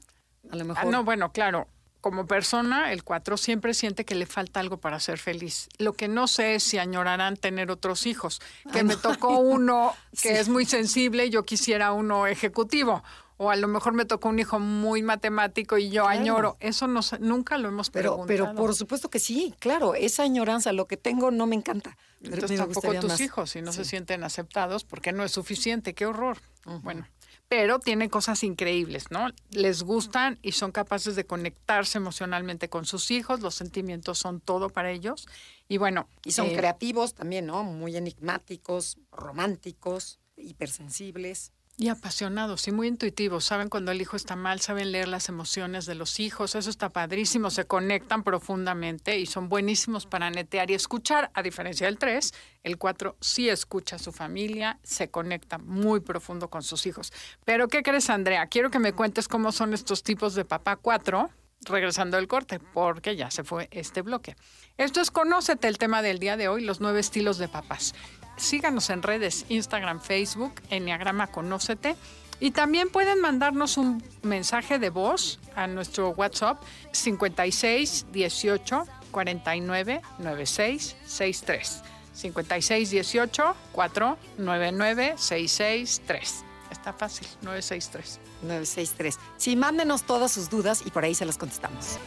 [0.50, 0.86] A lo Ah, mejor.
[0.86, 1.68] no, bueno, claro.
[2.02, 5.68] Como persona, el 4 siempre siente que le falta algo para ser feliz.
[5.78, 8.42] Lo que no sé es si añorarán tener otros hijos.
[8.72, 10.28] Que Ay, me tocó uno que Sí.
[10.30, 13.02] es muy sensible y yo quisiera uno ejecutivo.
[13.38, 16.08] O a lo mejor me tocó un hijo muy matemático y yo Claro.
[16.20, 16.56] añoro.
[16.60, 18.26] Eso no, nunca lo hemos pero, preguntado.
[18.50, 21.96] pero por supuesto que sí, claro, esa añoranza, lo que tengo no me encanta.
[22.20, 23.20] Pero Entonces me tampoco tus más.
[23.20, 26.38] hijos, si no se sienten aceptados, porque no es suficiente, qué horror.
[26.82, 27.06] Bueno,
[27.52, 29.28] pero tienen cosas increíbles, ¿no?
[29.50, 34.70] Les gustan y son capaces de conectarse emocionalmente con sus hijos, los sentimientos son todo
[34.70, 35.28] para ellos.
[35.68, 37.62] Y bueno, Y son eh, creativos también, ¿no?
[37.62, 41.52] Muy enigmáticos, románticos, hipersensibles.
[41.82, 43.44] Y apasionados y muy intuitivos.
[43.44, 46.54] Saben cuando el hijo está mal, saben leer las emociones de los hijos.
[46.54, 47.50] Eso está padrísimo.
[47.50, 51.32] Se conectan profundamente y son buenísimos para netear y escuchar.
[51.34, 56.48] A diferencia del 3, el 4 sí escucha a su familia, se conecta muy profundo
[56.50, 57.12] con sus hijos.
[57.44, 58.46] Pero, ¿qué crees, Andrea?
[58.46, 61.30] Quiero que me cuentes cómo son estos tipos de papá 4
[61.64, 64.36] regresando del corte, porque ya se fue este bloque.
[64.76, 67.92] Esto es Conócete, el tema del día de hoy, los nueve estilos de papás.
[68.36, 71.96] Síganos en redes, Instagram, Facebook, Enneagrama Conócete.
[72.40, 80.96] Y también pueden mandarnos un mensaje de voz a nuestro WhatsApp 56 18 49 96
[81.06, 81.82] 63.
[82.14, 86.44] 56 18 499 663.
[86.70, 88.20] Está fácil, 963.
[88.42, 89.18] 963.
[89.36, 91.98] Sí, mándenos todas sus dudas y por ahí se las contestamos.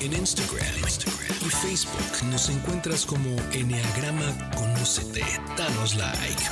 [0.00, 1.15] En Instagram, Instagram
[1.50, 5.22] Facebook nos encuentras como Enneagrama Conócete.
[5.56, 6.42] Danos like.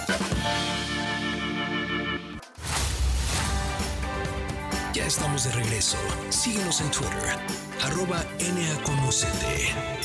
[4.92, 5.98] Ya estamos de regreso.
[6.30, 7.38] Síguenos en Twitter,
[7.82, 10.03] arroba NAConócete.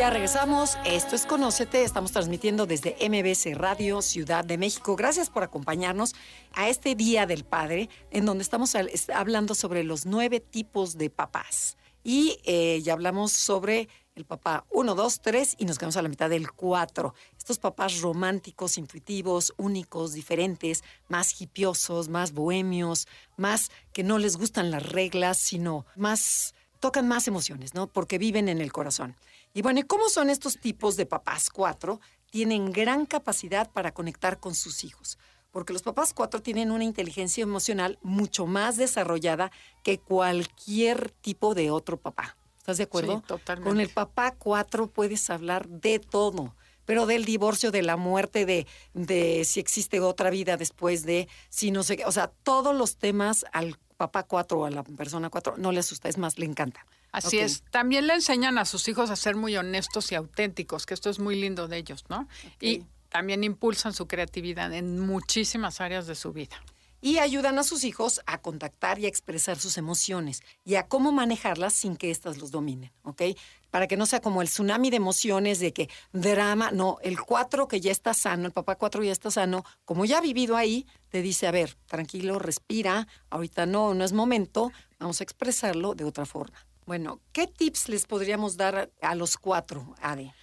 [0.00, 0.78] Ya regresamos.
[0.86, 1.84] Esto es Conócete.
[1.84, 4.96] Estamos transmitiendo desde MBC Radio Ciudad de México.
[4.96, 6.14] Gracias por acompañarnos
[6.54, 8.74] a este Día del Padre, en donde estamos
[9.14, 11.76] hablando sobre los nueve tipos de papás.
[12.02, 16.08] Y eh, ya hablamos sobre el papá 1, 2, 3 y nos quedamos a la
[16.08, 17.14] mitad del 4.
[17.36, 24.70] Estos papás románticos, intuitivos, únicos, diferentes, más hipiosos, más bohemios, más que no les gustan
[24.70, 27.86] las reglas, sino más tocan más emociones, ¿no?
[27.86, 29.14] Porque viven en el corazón.
[29.52, 32.00] Y bueno, ¿y cómo son estos tipos de papás 4?
[32.30, 35.18] Tienen gran capacidad para conectar con sus hijos
[35.50, 39.50] porque los papás cuatro tienen una inteligencia emocional mucho más desarrollada
[39.82, 42.36] que cualquier tipo de otro papá.
[42.58, 43.18] ¿Estás de acuerdo?
[43.18, 43.68] Sí, totalmente.
[43.68, 48.66] Con el papá cuatro puedes hablar de todo, pero del divorcio, de la muerte, de,
[48.94, 52.96] de si existe otra vida después de, si no sé qué, o sea, todos los
[52.96, 56.46] temas al papá cuatro o a la persona cuatro no le asusta, es más, le
[56.46, 56.86] encanta.
[57.12, 57.62] Así es.
[57.70, 61.18] También le enseñan a sus hijos a ser muy honestos y auténticos, que esto es
[61.18, 62.28] muy lindo de ellos, ¿no?
[62.60, 66.56] Y también impulsan su creatividad en muchísimas áreas de su vida.
[67.02, 71.12] y ayudan a sus hijos a contactar y a expresar sus emociones y a cómo
[71.12, 73.22] manejarlas sin que éstas los dominen, ¿ok?
[73.70, 77.68] Para que no sea como el tsunami de emociones de que drama, no, el cuatro
[77.68, 80.86] que ya está sano, el papá cuatro ya está sano, como ya ha vivido ahí,
[81.08, 86.04] te dice, a ver, tranquilo, respira, ahorita no, no es momento, vamos a expresarlo de
[86.04, 86.58] otra forma.
[86.90, 90.34] Bueno, ¿qué tips les podríamos dar a los cuatro, Ade?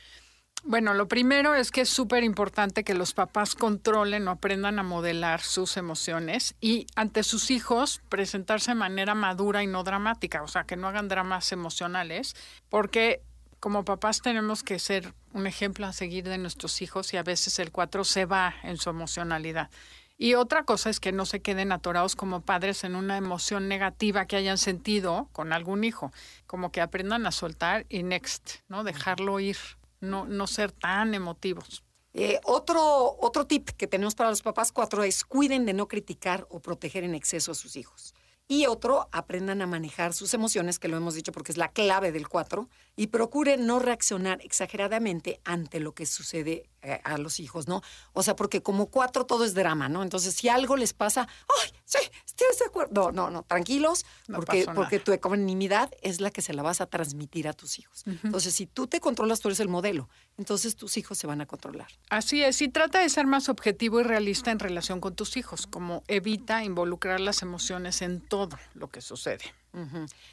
[0.63, 4.83] Bueno, lo primero es que es súper importante que los papás controlen o aprendan a
[4.83, 10.47] modelar sus emociones y ante sus hijos presentarse de manera madura y no dramática, o
[10.47, 12.33] sea, que no hagan dramas emocionales,
[12.69, 13.21] porque
[13.59, 17.59] como papás tenemos que ser un ejemplo a seguir de nuestros hijos y a veces
[17.59, 19.69] el cuatro se va en su emocionalidad.
[20.17, 24.25] Y otra cosa es que no se queden atorados como padres en una emoción negativa
[24.25, 26.11] que hayan sentido con algún hijo,
[26.47, 28.83] como que aprendan a soltar y next, ¿no?
[28.83, 29.57] Dejarlo ir,
[29.99, 31.83] no, no ser tan emotivos.
[32.13, 36.47] Eh, otro, otro tip que tenemos para los papás cuatro es cuiden de no criticar
[36.49, 38.15] o proteger en exceso a sus hijos.
[38.47, 42.11] Y otro, aprendan a manejar sus emociones, que lo hemos dicho porque es la clave
[42.11, 47.67] del cuatro, y procuren no reaccionar exageradamente ante lo que sucede eh, a los hijos,
[47.67, 47.83] ¿no?
[48.13, 50.01] O sea, porque como cuatro todo es drama, ¿no?
[50.01, 51.27] Entonces, si algo les pasa,
[51.61, 53.11] ¡ay, sí, estoy de acuerdo!
[53.11, 56.81] No, no, no, tranquilos, No porque, porque tu ecuanimidad es la que se la vas
[56.81, 58.03] a transmitir a tus hijos.
[58.23, 60.09] Entonces, si tú te controlas, tú eres el modelo.
[60.37, 61.87] Entonces, tus hijos se van a controlar.
[62.09, 65.67] Así es, y trata de ser más objetivo y realista en relación con tus hijos,
[65.67, 69.43] como evita involucrar las emociones en todo lo que sucede.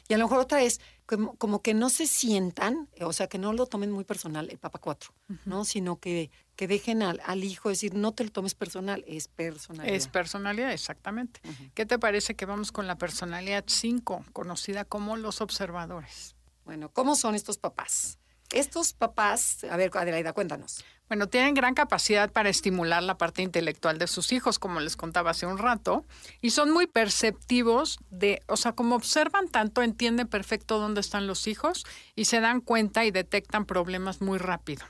[0.07, 3.37] Y a lo mejor otra es como, como que no se sientan, o sea, que
[3.37, 5.13] no lo tomen muy personal el Papa 4,
[5.45, 5.65] ¿no?
[5.65, 9.87] Sino que, que dejen al, al hijo decir, no te lo tomes personal, es personal.
[9.87, 11.41] Es personalidad, exactamente.
[11.73, 16.35] ¿Qué te parece que vamos con la personalidad 5, conocida como los observadores?
[16.63, 18.17] Bueno, ¿cómo son estos papás?
[18.51, 20.83] Estos papás, a ver, Adelaida, cuéntanos.
[21.07, 25.31] Bueno, tienen gran capacidad para estimular la parte intelectual de sus hijos, como les contaba
[25.31, 26.03] hace un rato,
[26.41, 31.45] y son muy perceptivos de, o sea, como observan tanto, entienden perfecto dónde están los
[31.47, 34.83] hijos y se dan cuenta y detectan problemas muy rápido.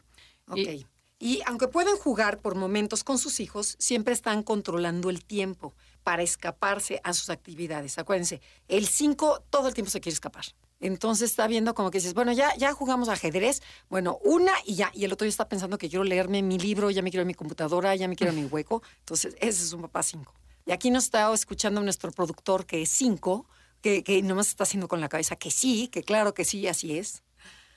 [0.48, 0.60] Ok.
[1.20, 5.74] Y- aunque pueden jugar por momentos con sus hijos, siempre están controlando el tiempo
[6.04, 7.98] para escaparse a sus actividades.
[7.98, 10.46] Acuérdense, el 5 todo el tiempo se quiere escapar.
[10.80, 14.92] Entonces está viendo como que dices, bueno, ya, ya jugamos ajedrez, bueno, una y ya,
[14.94, 17.34] y el otro ya está pensando que quiero leerme mi libro, ya me quiero mi
[17.34, 18.84] computadora, ya me quiero mi hueco.
[19.00, 20.34] Entonces, ese es un papá 5.
[20.68, 23.46] Y aquí nos está escuchando nuestro productor que es 5,
[23.82, 26.98] que, que nomás está haciendo con la cabeza que sí, que claro que sí, así
[26.98, 27.24] es.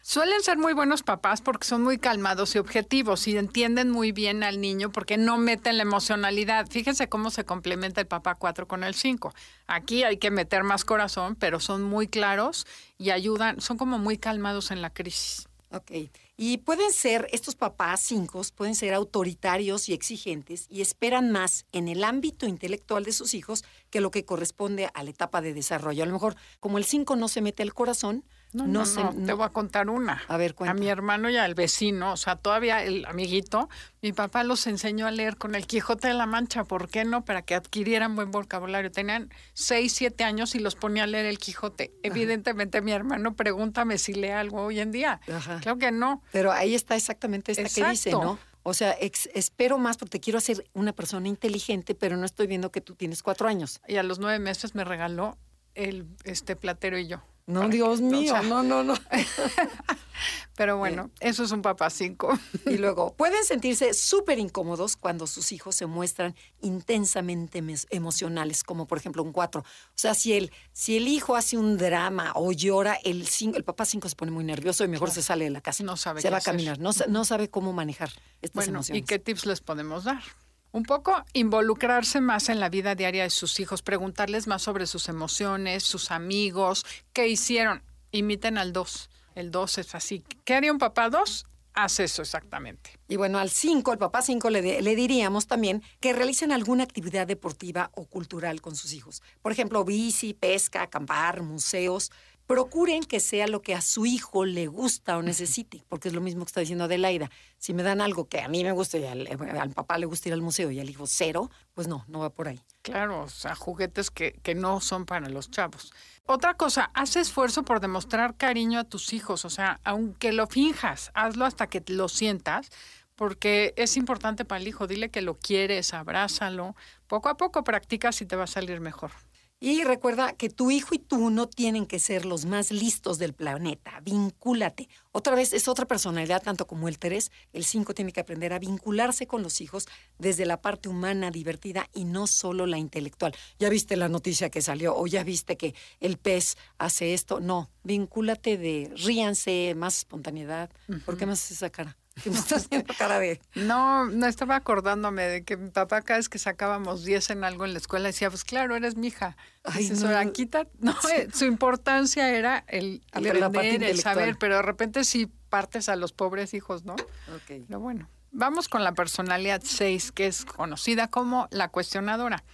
[0.08, 4.42] Suelen ser muy buenos papás porque son muy calmados y objetivos y entienden muy bien
[4.42, 6.66] al niño porque no meten la emocionalidad.
[6.70, 9.34] Fíjense cómo se complementa el papá 4 con el 5.
[9.66, 12.66] Aquí hay que meter más corazón, pero son muy claros
[12.96, 15.46] y ayudan, son como muy calmados en la crisis.
[15.72, 15.90] Ok.
[16.38, 21.88] Y pueden ser, estos papás cinco, pueden ser autoritarios y exigentes y esperan más en
[21.88, 26.02] el ámbito intelectual de sus hijos que lo que corresponde a la etapa de desarrollo.
[26.02, 29.02] A lo mejor, como el cinco no se mete al corazón, No, no, no, se...
[29.04, 30.22] no, te voy a contar una.
[30.28, 30.74] A ver, A cuenta.
[30.74, 33.68] mi hermano y al vecino, o sea, todavía el amiguito,
[34.00, 37.24] mi papá los enseñó a leer con el Quijote de la Mancha, ¿por qué no?
[37.26, 38.90] Para que adquirieran buen vocabulario.
[38.90, 41.92] Tenían seis, siete años y los ponía a leer el Quijote.
[42.02, 45.20] Evidentemente mi hermano, pregúntame si lee algo hoy en día.
[45.30, 45.60] Ajá.
[45.60, 46.22] Claro que no.
[46.32, 48.10] Pero ahí está exactamente esta que dice.
[48.12, 48.38] ¿no?
[48.62, 52.80] O sea, espero más porque quiero hacer una persona inteligente, pero no estoy viendo que
[52.80, 53.80] tú tienes cuatro años.
[53.88, 55.38] Y a los nueve meses me regaló
[55.74, 57.22] el este platero y yo.
[57.48, 58.94] No, que- Dios o mío, sea, no, no, no.
[60.56, 62.36] Pero bueno, eso es un papá cinco.
[62.66, 68.98] Y luego, pueden sentirse súper incómodos cuando sus hijos se muestran intensamente emocionales, como por
[68.98, 69.60] ejemplo un cuatro.
[69.60, 73.64] O sea, si el, si el hijo hace un drama o llora, el, cin- el
[73.64, 75.84] papá cinco se pone muy nervioso y mejor se sale de la casa.
[75.84, 78.10] No sabe Se qué va a caminar, no, no sabe cómo manejar
[78.42, 79.02] estas Bueno, emociones.
[79.02, 80.22] ¿y qué tips les podemos dar?
[80.70, 85.08] Un poco involucrarse más en la vida diaria de sus hijos, preguntarles más sobre sus
[85.08, 87.82] emociones, sus amigos, qué hicieron.
[88.10, 89.10] Imiten al dos.
[89.38, 90.24] El 2 es así.
[90.44, 91.46] ¿Qué haría un papá 2?
[91.74, 92.98] Haz eso exactamente.
[93.06, 97.24] Y bueno, al 5, el papá 5, le, le diríamos también que realicen alguna actividad
[97.24, 99.22] deportiva o cultural con sus hijos.
[99.40, 102.10] Por ejemplo, bici, pesca, acampar, museos.
[102.48, 106.22] Procuren que sea lo que a su hijo le gusta o necesite, porque es lo
[106.22, 107.30] mismo que está diciendo Adelaida.
[107.58, 109.28] Si me dan algo que a mí me gusta y al,
[109.60, 112.30] al papá le gusta ir al museo y al hijo cero, pues no, no va
[112.30, 112.58] por ahí.
[112.80, 115.92] Claro, o sea, juguetes que, que no son para los chavos.
[116.24, 121.10] Otra cosa, haz esfuerzo por demostrar cariño a tus hijos, o sea, aunque lo finjas,
[121.12, 122.70] hazlo hasta que lo sientas,
[123.14, 124.86] porque es importante para el hijo.
[124.86, 126.76] Dile que lo quieres, abrázalo.
[127.08, 129.10] Poco a poco practicas y te va a salir mejor.
[129.60, 133.32] Y recuerda que tu hijo y tú no tienen que ser los más listos del
[133.32, 134.00] planeta.
[134.04, 134.88] Vincúlate.
[135.10, 137.32] Otra vez, es otra personalidad, tanto como el 3.
[137.52, 141.88] El 5 tiene que aprender a vincularse con los hijos desde la parte humana, divertida
[141.92, 143.34] y no solo la intelectual.
[143.58, 147.40] Ya viste la noticia que salió o ya viste que el pez hace esto.
[147.40, 150.70] No, vincúlate de ríanse, más espontaneidad.
[151.04, 151.96] ¿Por qué haces esa cara?
[152.22, 153.40] ¿Qué me estás haciendo cara de...?
[153.54, 157.64] No, no estaba acordándome de que mi papá cada vez que sacábamos 10 en algo
[157.64, 159.36] en la escuela decía, pues claro, eres mi hija.
[159.64, 160.08] Ay, no.
[160.80, 160.94] No,
[161.32, 166.54] su importancia era el aprender, el saber, pero de repente sí partes a los pobres
[166.54, 166.94] hijos, ¿no?
[166.94, 167.64] Ok.
[167.66, 172.44] Pero bueno, vamos con la personalidad 6, que es conocida como la cuestionadora.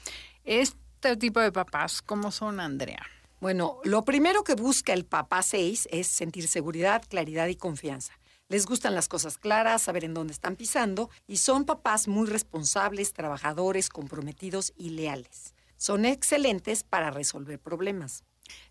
[0.44, 3.05] Este tipo de papás, ¿cómo son, Andrea?
[3.40, 8.14] Bueno, lo primero que busca el papá 6 es sentir seguridad, claridad y confianza.
[8.49, 13.15] Les gustan las cosas claras, saber en dónde están pisando y son papás muy responsables,
[13.15, 15.55] trabajadores, comprometidos y leales.
[15.79, 18.23] Son excelentes para resolver problemas.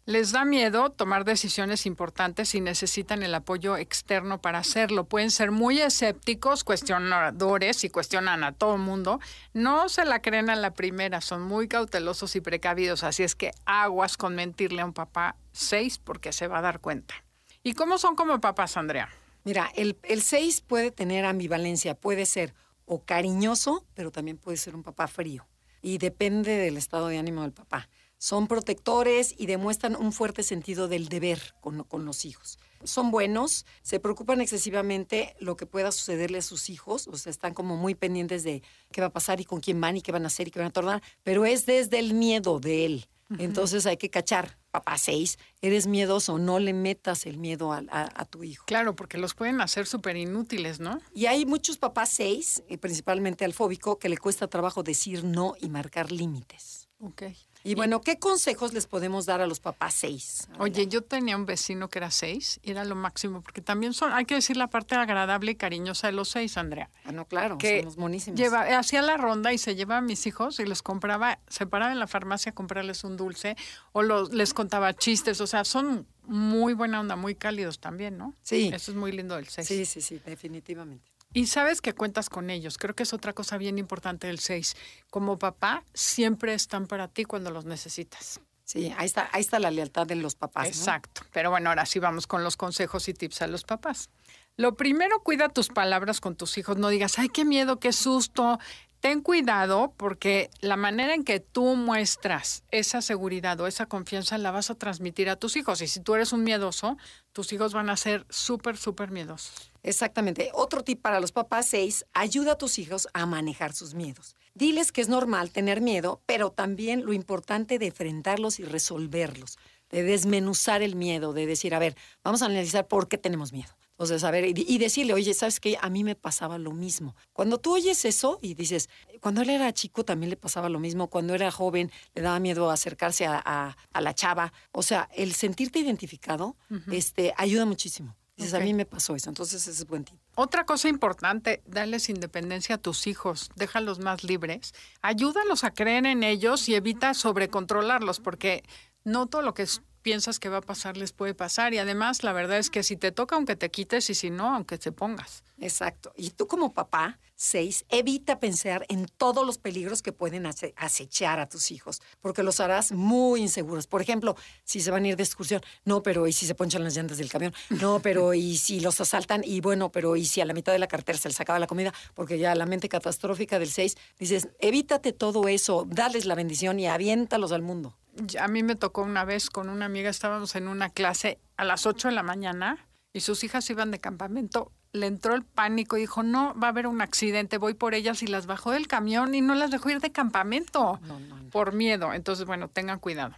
[0.05, 5.05] Les da miedo tomar decisiones importantes y necesitan el apoyo externo para hacerlo.
[5.05, 9.19] Pueden ser muy escépticos, cuestionadores y cuestionan a todo el mundo.
[9.53, 13.03] No se la creen a la primera, son muy cautelosos y precavidos.
[13.03, 16.79] Así es que aguas con mentirle a un papá seis porque se va a dar
[16.79, 17.15] cuenta.
[17.63, 19.09] ¿Y cómo son como papás, Andrea?
[19.43, 22.53] Mira, el, el 6 puede tener ambivalencia, puede ser
[22.85, 25.47] o cariñoso, pero también puede ser un papá frío.
[25.81, 27.89] Y depende del estado de ánimo del papá.
[28.17, 32.57] Son protectores y demuestran un fuerte sentido del deber con, con los hijos.
[32.85, 37.53] Son buenos, se preocupan excesivamente lo que pueda sucederle a sus hijos, o sea, están
[37.53, 40.23] como muy pendientes de qué va a pasar y con quién van y qué van
[40.23, 43.07] a hacer y qué van a tornar, pero es desde el miedo de él.
[43.39, 48.09] Entonces hay que cachar, papá 6, eres miedoso, no le metas el miedo a- a-
[48.21, 48.65] a tu hijo.
[48.65, 50.99] Claro, porque los pueden hacer súper inútiles, ¿no?
[51.13, 55.53] Y hay muchos papás seis, y principalmente al fóbico, que le cuesta trabajo decir no
[55.59, 56.87] y marcar límites.
[56.99, 57.23] Ok.
[57.65, 60.49] Y bueno, ¿qué consejos les podemos dar a los papás seis?
[60.59, 64.11] Oye, yo tenía un vecino que era seis y era lo máximo, porque también son,
[64.11, 66.89] hay que decir la parte agradable y cariñosa de los seis, Andrea.
[67.05, 68.37] Ah, no, claro, que somos monísimos.
[68.37, 71.93] lleva, hacía la ronda y se llevaba a mis hijos y les compraba, se paraba
[71.93, 73.55] en la farmacia a comprarles un dulce
[73.93, 78.33] o los, les contaba chistes, o sea, son muy buena onda, muy cálidos también, ¿no?
[78.43, 78.71] Sí.
[78.73, 79.67] Eso es muy lindo del seis.
[79.67, 81.12] Sí, sí, sí, definitivamente.
[81.33, 82.77] Y sabes que cuentas con ellos.
[82.77, 84.75] Creo que es otra cosa bien importante del 6.
[85.09, 88.39] Como papá, siempre están para ti cuando los necesitas.
[88.65, 90.65] Sí, ahí está, ahí está la lealtad de los papás.
[90.65, 90.69] ¿no?
[90.69, 91.21] Exacto.
[91.33, 94.09] Pero bueno, ahora sí vamos con los consejos y tips a los papás.
[94.55, 96.77] Lo primero, cuida tus palabras con tus hijos.
[96.77, 98.59] No digas, ay, qué miedo, qué susto.
[99.03, 104.49] Ten cuidado porque la manera en que tú muestras esa seguridad o esa confianza la
[104.49, 105.81] vas a transmitir a tus hijos.
[105.81, 106.95] Y si tú eres un miedoso,
[107.33, 109.73] tus hijos van a ser súper, súper miedosos.
[109.83, 110.51] Exactamente.
[110.53, 114.37] Otro tip para los papás seis, ayuda a tus hijos a manejar sus miedos.
[114.53, 119.57] Diles que es normal tener miedo, pero también lo importante de enfrentarlos y resolverlos,
[119.89, 123.73] de desmenuzar el miedo, de decir, a ver, vamos a analizar por qué tenemos miedo.
[123.93, 125.77] Entonces, a ver, y, y decirle, oye, ¿sabes qué?
[125.79, 127.15] A mí me pasaba lo mismo.
[127.31, 128.89] Cuando tú oyes eso y dices,
[129.21, 132.71] cuando él era chico también le pasaba lo mismo, cuando era joven le daba miedo
[132.71, 134.51] acercarse a, a- a la chava.
[134.71, 136.55] O sea, el sentirte identificado
[136.91, 138.15] este, ayuda muchísimo.
[138.35, 140.17] Dices, a mí me pasó eso, entonces ese es buen tip.
[140.33, 146.23] Otra cosa importante, darles independencia a tus hijos, déjalos más libres, ayúdalos a creer en
[146.23, 148.63] ellos y evita sobrecontrolarlos, porque
[149.03, 149.67] no todo lo que
[150.03, 151.73] piensas que va a pasar les puede pasar.
[151.73, 154.53] Y además, la verdad es que si te toca, aunque te quites, y si no,
[154.53, 155.43] aunque te pongas.
[155.59, 156.13] Exacto.
[156.15, 161.39] Y tú como papá, seis, evita pensar en todos los peligros que pueden ace- acechar
[161.39, 163.87] a tus hijos, porque los harás muy inseguros.
[163.87, 166.83] Por ejemplo, si se van a ir de excursión, no, pero ¿y si se ponchan
[166.83, 167.53] las llantas del camión?
[167.69, 169.41] No, pero ¿y si los asaltan?
[169.45, 171.67] Y bueno, pero ¿y si a la mitad de la cartera se les acaba la
[171.67, 171.93] comida?
[172.13, 176.87] Porque ya la mente catastrófica del seis, dices, evítate todo eso, dales la bendición y
[176.87, 177.95] aviéntalos al mundo.
[178.39, 181.85] A mí me tocó una vez con una amiga, estábamos en una clase a las
[181.85, 184.71] 8 de la mañana y sus hijas iban de campamento.
[184.91, 188.21] Le entró el pánico y dijo, no, va a haber un accidente, voy por ellas
[188.21, 191.49] y las bajó del camión y no las dejó ir de campamento No, no, no.
[191.49, 192.13] por miedo.
[192.13, 193.35] Entonces, bueno, tengan cuidado.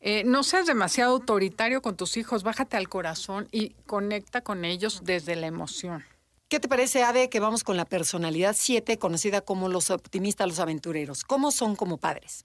[0.00, 5.00] Eh, no seas demasiado autoritario con tus hijos, bájate al corazón y conecta con ellos
[5.04, 6.04] desde la emoción.
[6.48, 10.60] ¿Qué te parece, Ade, que vamos con la personalidad 7, conocida como los optimistas, los
[10.60, 11.24] aventureros?
[11.24, 12.44] ¿Cómo son como padres?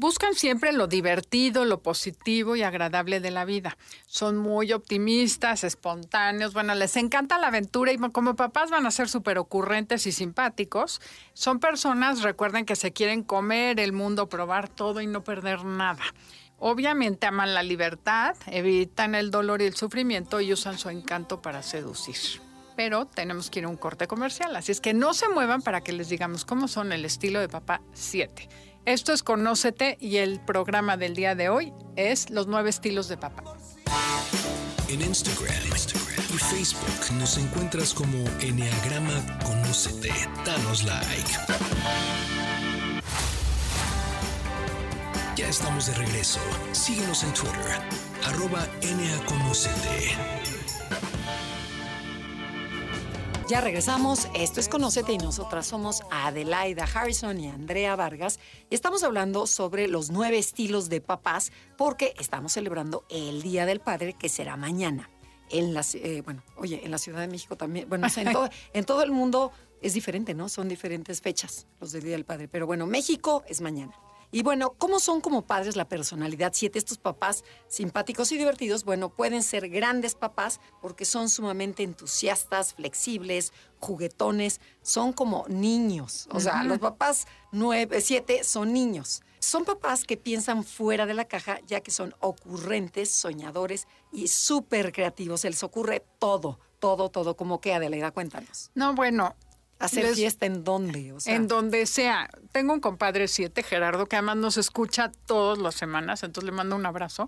[0.00, 3.76] Buscan siempre lo divertido, lo positivo y agradable de la vida.
[4.06, 9.10] Son muy optimistas, espontáneos, bueno, les encanta la aventura y como papás van a ser
[9.10, 11.02] súper ocurrentes y simpáticos.
[11.34, 16.04] Son personas, recuerden que se quieren comer el mundo, probar todo y no perder nada.
[16.58, 21.62] Obviamente aman la libertad, evitan el dolor y el sufrimiento y usan su encanto para
[21.62, 22.40] seducir.
[22.74, 25.82] Pero tenemos que ir a un corte comercial, así es que no se muevan para
[25.82, 28.69] que les digamos cómo son el estilo de papá 7.
[28.86, 33.18] Esto es Conócete y el programa del día de hoy es Los nueve estilos de
[33.18, 33.44] papá.
[34.88, 35.52] En Instagram,
[36.34, 40.10] y Facebook nos encuentras como Enneagrama Conócete.
[40.46, 41.30] Danos like.
[45.36, 46.40] Ya estamos de regreso.
[46.72, 47.82] Síguenos en Twitter,
[48.24, 48.66] arroba.
[53.50, 54.28] Ya regresamos.
[54.32, 58.38] Esto es Conócete y nosotras somos Adelaida Harrison y Andrea Vargas.
[58.70, 63.80] Y estamos hablando sobre los nueve estilos de papás porque estamos celebrando el Día del
[63.80, 65.10] Padre que será mañana.
[65.48, 67.88] En las, eh, bueno, oye, en la Ciudad de México también.
[67.88, 69.50] Bueno, o sea, en, todo, en todo el mundo
[69.82, 70.48] es diferente, ¿no?
[70.48, 72.46] Son diferentes fechas los del Día del Padre.
[72.46, 73.98] Pero bueno, México es mañana.
[74.32, 76.78] Y bueno, ¿cómo son como padres la personalidad 7?
[76.78, 83.52] Estos papás simpáticos y divertidos, bueno, pueden ser grandes papás porque son sumamente entusiastas, flexibles,
[83.80, 86.28] juguetones, son como niños.
[86.32, 89.22] O sea, los papás 9, 7 son niños.
[89.40, 94.92] Son papás que piensan fuera de la caja, ya que son ocurrentes, soñadores y súper
[94.92, 95.40] creativos.
[95.40, 97.36] Se les ocurre todo, todo, todo.
[97.36, 98.70] Como que Adelaida, cuéntanos.
[98.74, 99.34] No, bueno,
[99.80, 101.12] ¿Hacer Les- fiesta en dónde?
[101.12, 102.30] O sea, en donde sea.
[102.52, 106.76] Tengo un compadre 7, Gerardo, que además nos escucha todas las semanas, entonces le mando
[106.76, 107.26] un abrazo.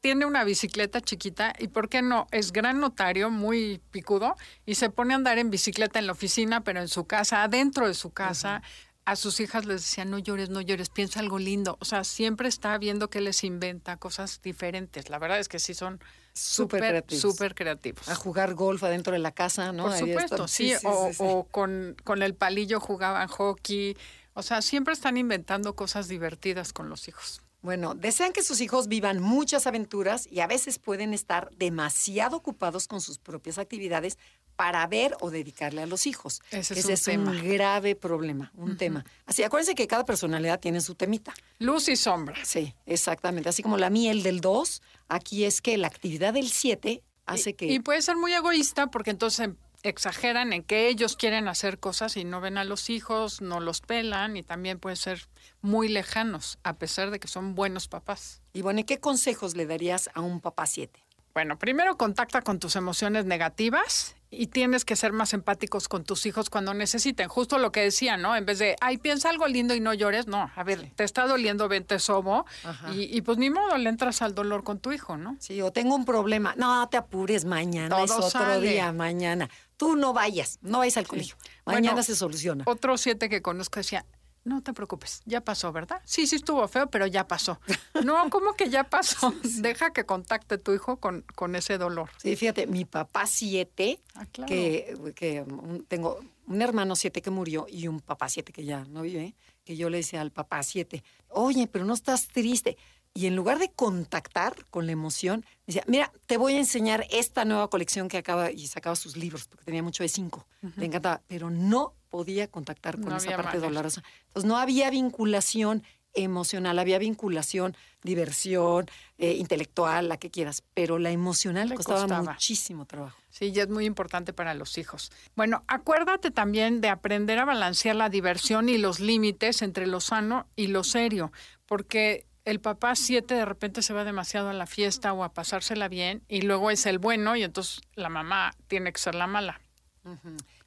[0.00, 2.26] Tiene una bicicleta chiquita y, ¿por qué no?
[2.30, 4.34] Es gran notario, muy picudo,
[4.66, 7.86] y se pone a andar en bicicleta en la oficina, pero en su casa, adentro
[7.88, 8.60] de su casa.
[9.06, 11.76] A sus hijas les decía, no llores, no llores, piensa algo lindo.
[11.80, 15.10] O sea, siempre está viendo que les inventa cosas diferentes.
[15.10, 16.00] La verdad es que sí son
[16.34, 17.22] Súper creativos.
[17.22, 18.08] súper creativos.
[18.08, 19.84] a jugar golf adentro de la casa, ¿no?
[19.84, 23.96] Por Ahí supuesto, sí, o, o con, con el palillo jugaban hockey.
[24.34, 27.40] O sea, siempre están inventando cosas divertidas con los hijos.
[27.62, 32.88] Bueno, desean que sus hijos vivan muchas aventuras y a veces pueden estar demasiado ocupados
[32.88, 34.18] con sus propias actividades
[34.56, 36.42] para ver o dedicarle a los hijos.
[36.50, 39.04] Ese es Ese un es un grave problema, un tema.
[39.26, 41.34] Así, acuérdense que cada personalidad tiene su temita.
[41.58, 42.36] Luz y sombra.
[42.44, 43.48] Sí, exactamente.
[43.48, 47.54] Así como la miel del 2, aquí es que la actividad del 7 hace y,
[47.54, 47.66] que...
[47.66, 49.50] y puede ser muy egoísta porque entonces
[49.84, 53.82] exageran en que ellos quieren hacer cosas y no ven a los hijos, no los
[53.82, 55.28] pelan y también pueden ser
[55.60, 58.42] muy lejanos, a pesar de que son buenos papás.
[58.54, 61.04] Y bueno, ¿y ¿qué consejos le darías a un papá 7?
[61.34, 66.26] Bueno, primero contacta con tus emociones negativas y tienes que ser más empáticos con tus
[66.26, 67.28] hijos cuando necesiten.
[67.28, 68.36] Justo lo que decía, ¿no?
[68.36, 70.50] En vez de, ay, piensa algo lindo y no llores, no.
[70.54, 72.46] A ver, te está doliendo, vente sobo.
[72.92, 75.36] Y, y pues ni modo, le entras al dolor con tu hijo, ¿no?
[75.40, 76.54] Sí, o tengo un problema.
[76.56, 78.68] No te apures, mañana es otro sale.
[78.68, 79.48] día, mañana.
[79.76, 81.36] Tú no vayas, no vayas al colegio.
[81.64, 82.64] Mañana Bueno, se soluciona.
[82.66, 84.04] Otro siete que conozco decía,
[84.44, 86.00] no te preocupes, ya pasó, ¿verdad?
[86.04, 87.58] Sí, sí estuvo feo, pero ya pasó.
[88.04, 89.32] No, ¿cómo que ya pasó?
[89.60, 92.10] Deja que contacte tu hijo con, con ese dolor.
[92.18, 94.48] Sí, fíjate, mi papá siete, Ah, claro.
[94.48, 95.44] que, que
[95.88, 99.34] tengo un hermano siete que murió y un papá siete que ya no vive,
[99.64, 102.76] que yo le decía al papá siete, oye, pero no estás triste.
[103.16, 107.44] Y en lugar de contactar con la emoción, decía, mira, te voy a enseñar esta
[107.44, 110.46] nueva colección que acaba, y sacaba sus libros, porque tenía mucho de cinco,
[110.76, 113.68] le encantaba, pero no podía contactar con No esa parte manera.
[113.68, 114.02] dolorosa.
[114.26, 118.86] Entonces no había vinculación emocional, había vinculación, diversión,
[119.18, 122.32] eh, intelectual, la que quieras, pero la emocional Le costaba, costaba.
[122.32, 123.16] muchísimo trabajo.
[123.30, 125.10] Sí, y es muy importante para los hijos.
[125.36, 130.46] Bueno, acuérdate también de aprender a balancear la diversión y los límites entre lo sano
[130.56, 131.32] y lo serio,
[131.66, 135.88] porque el papá siete de repente se va demasiado a la fiesta o a pasársela
[135.88, 139.60] bien y luego es el bueno y entonces la mamá tiene que ser la mala.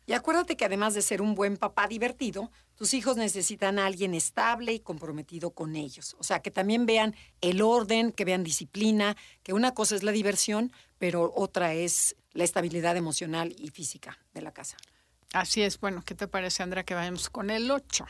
[0.07, 4.15] Y acuérdate que además de ser un buen papá divertido, tus hijos necesitan a alguien
[4.15, 6.15] estable y comprometido con ellos.
[6.17, 10.11] O sea, que también vean el orden, que vean disciplina, que una cosa es la
[10.11, 14.77] diversión, pero otra es la estabilidad emocional y física de la casa.
[15.33, 18.07] Así es, bueno, ¿qué te parece, Andrea, que vayamos con el 8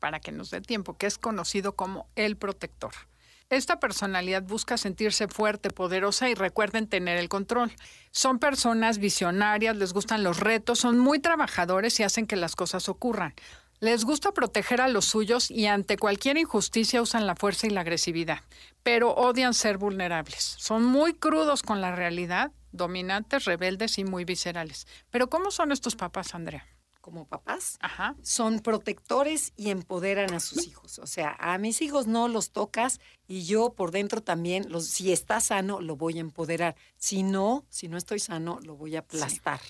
[0.00, 2.92] para que nos dé tiempo, que es conocido como el protector?
[3.50, 7.72] Esta personalidad busca sentirse fuerte, poderosa y recuerden tener el control.
[8.12, 12.88] Son personas visionarias, les gustan los retos, son muy trabajadores y hacen que las cosas
[12.88, 13.34] ocurran.
[13.80, 17.80] Les gusta proteger a los suyos y ante cualquier injusticia usan la fuerza y la
[17.80, 18.40] agresividad,
[18.84, 20.54] pero odian ser vulnerables.
[20.58, 24.86] Son muy crudos con la realidad, dominantes, rebeldes y muy viscerales.
[25.10, 26.64] Pero ¿cómo son estos papás, Andrea?
[27.10, 28.14] Como papás, Ajá.
[28.22, 31.00] son protectores y empoderan a sus hijos.
[31.00, 35.10] O sea, a mis hijos no los tocas y yo por dentro también, los, si
[35.10, 36.76] está sano, lo voy a empoderar.
[36.98, 39.60] Si no, si no estoy sano, lo voy a aplastar.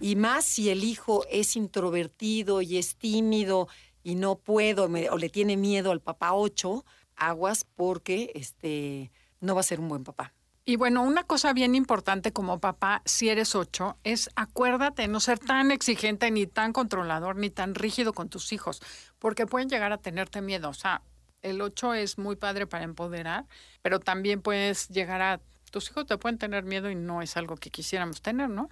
[0.00, 3.68] Y más si el hijo es introvertido y es tímido
[4.02, 6.82] y no puedo me- o le tiene miedo al papá 8,
[7.14, 10.32] aguas porque este no va a ser un buen papá.
[10.68, 15.38] Y bueno, una cosa bien importante como papá, si eres ocho, es acuérdate no ser
[15.38, 18.82] tan exigente, ni tan controlador, ni tan rígido con tus hijos,
[19.20, 20.68] porque pueden llegar a tenerte miedo.
[20.68, 21.02] O sea,
[21.42, 23.46] el ocho es muy padre para empoderar,
[23.80, 25.40] pero también puedes llegar a...
[25.70, 28.68] Tus hijos te pueden tener miedo y no es algo que quisiéramos tener, ¿no?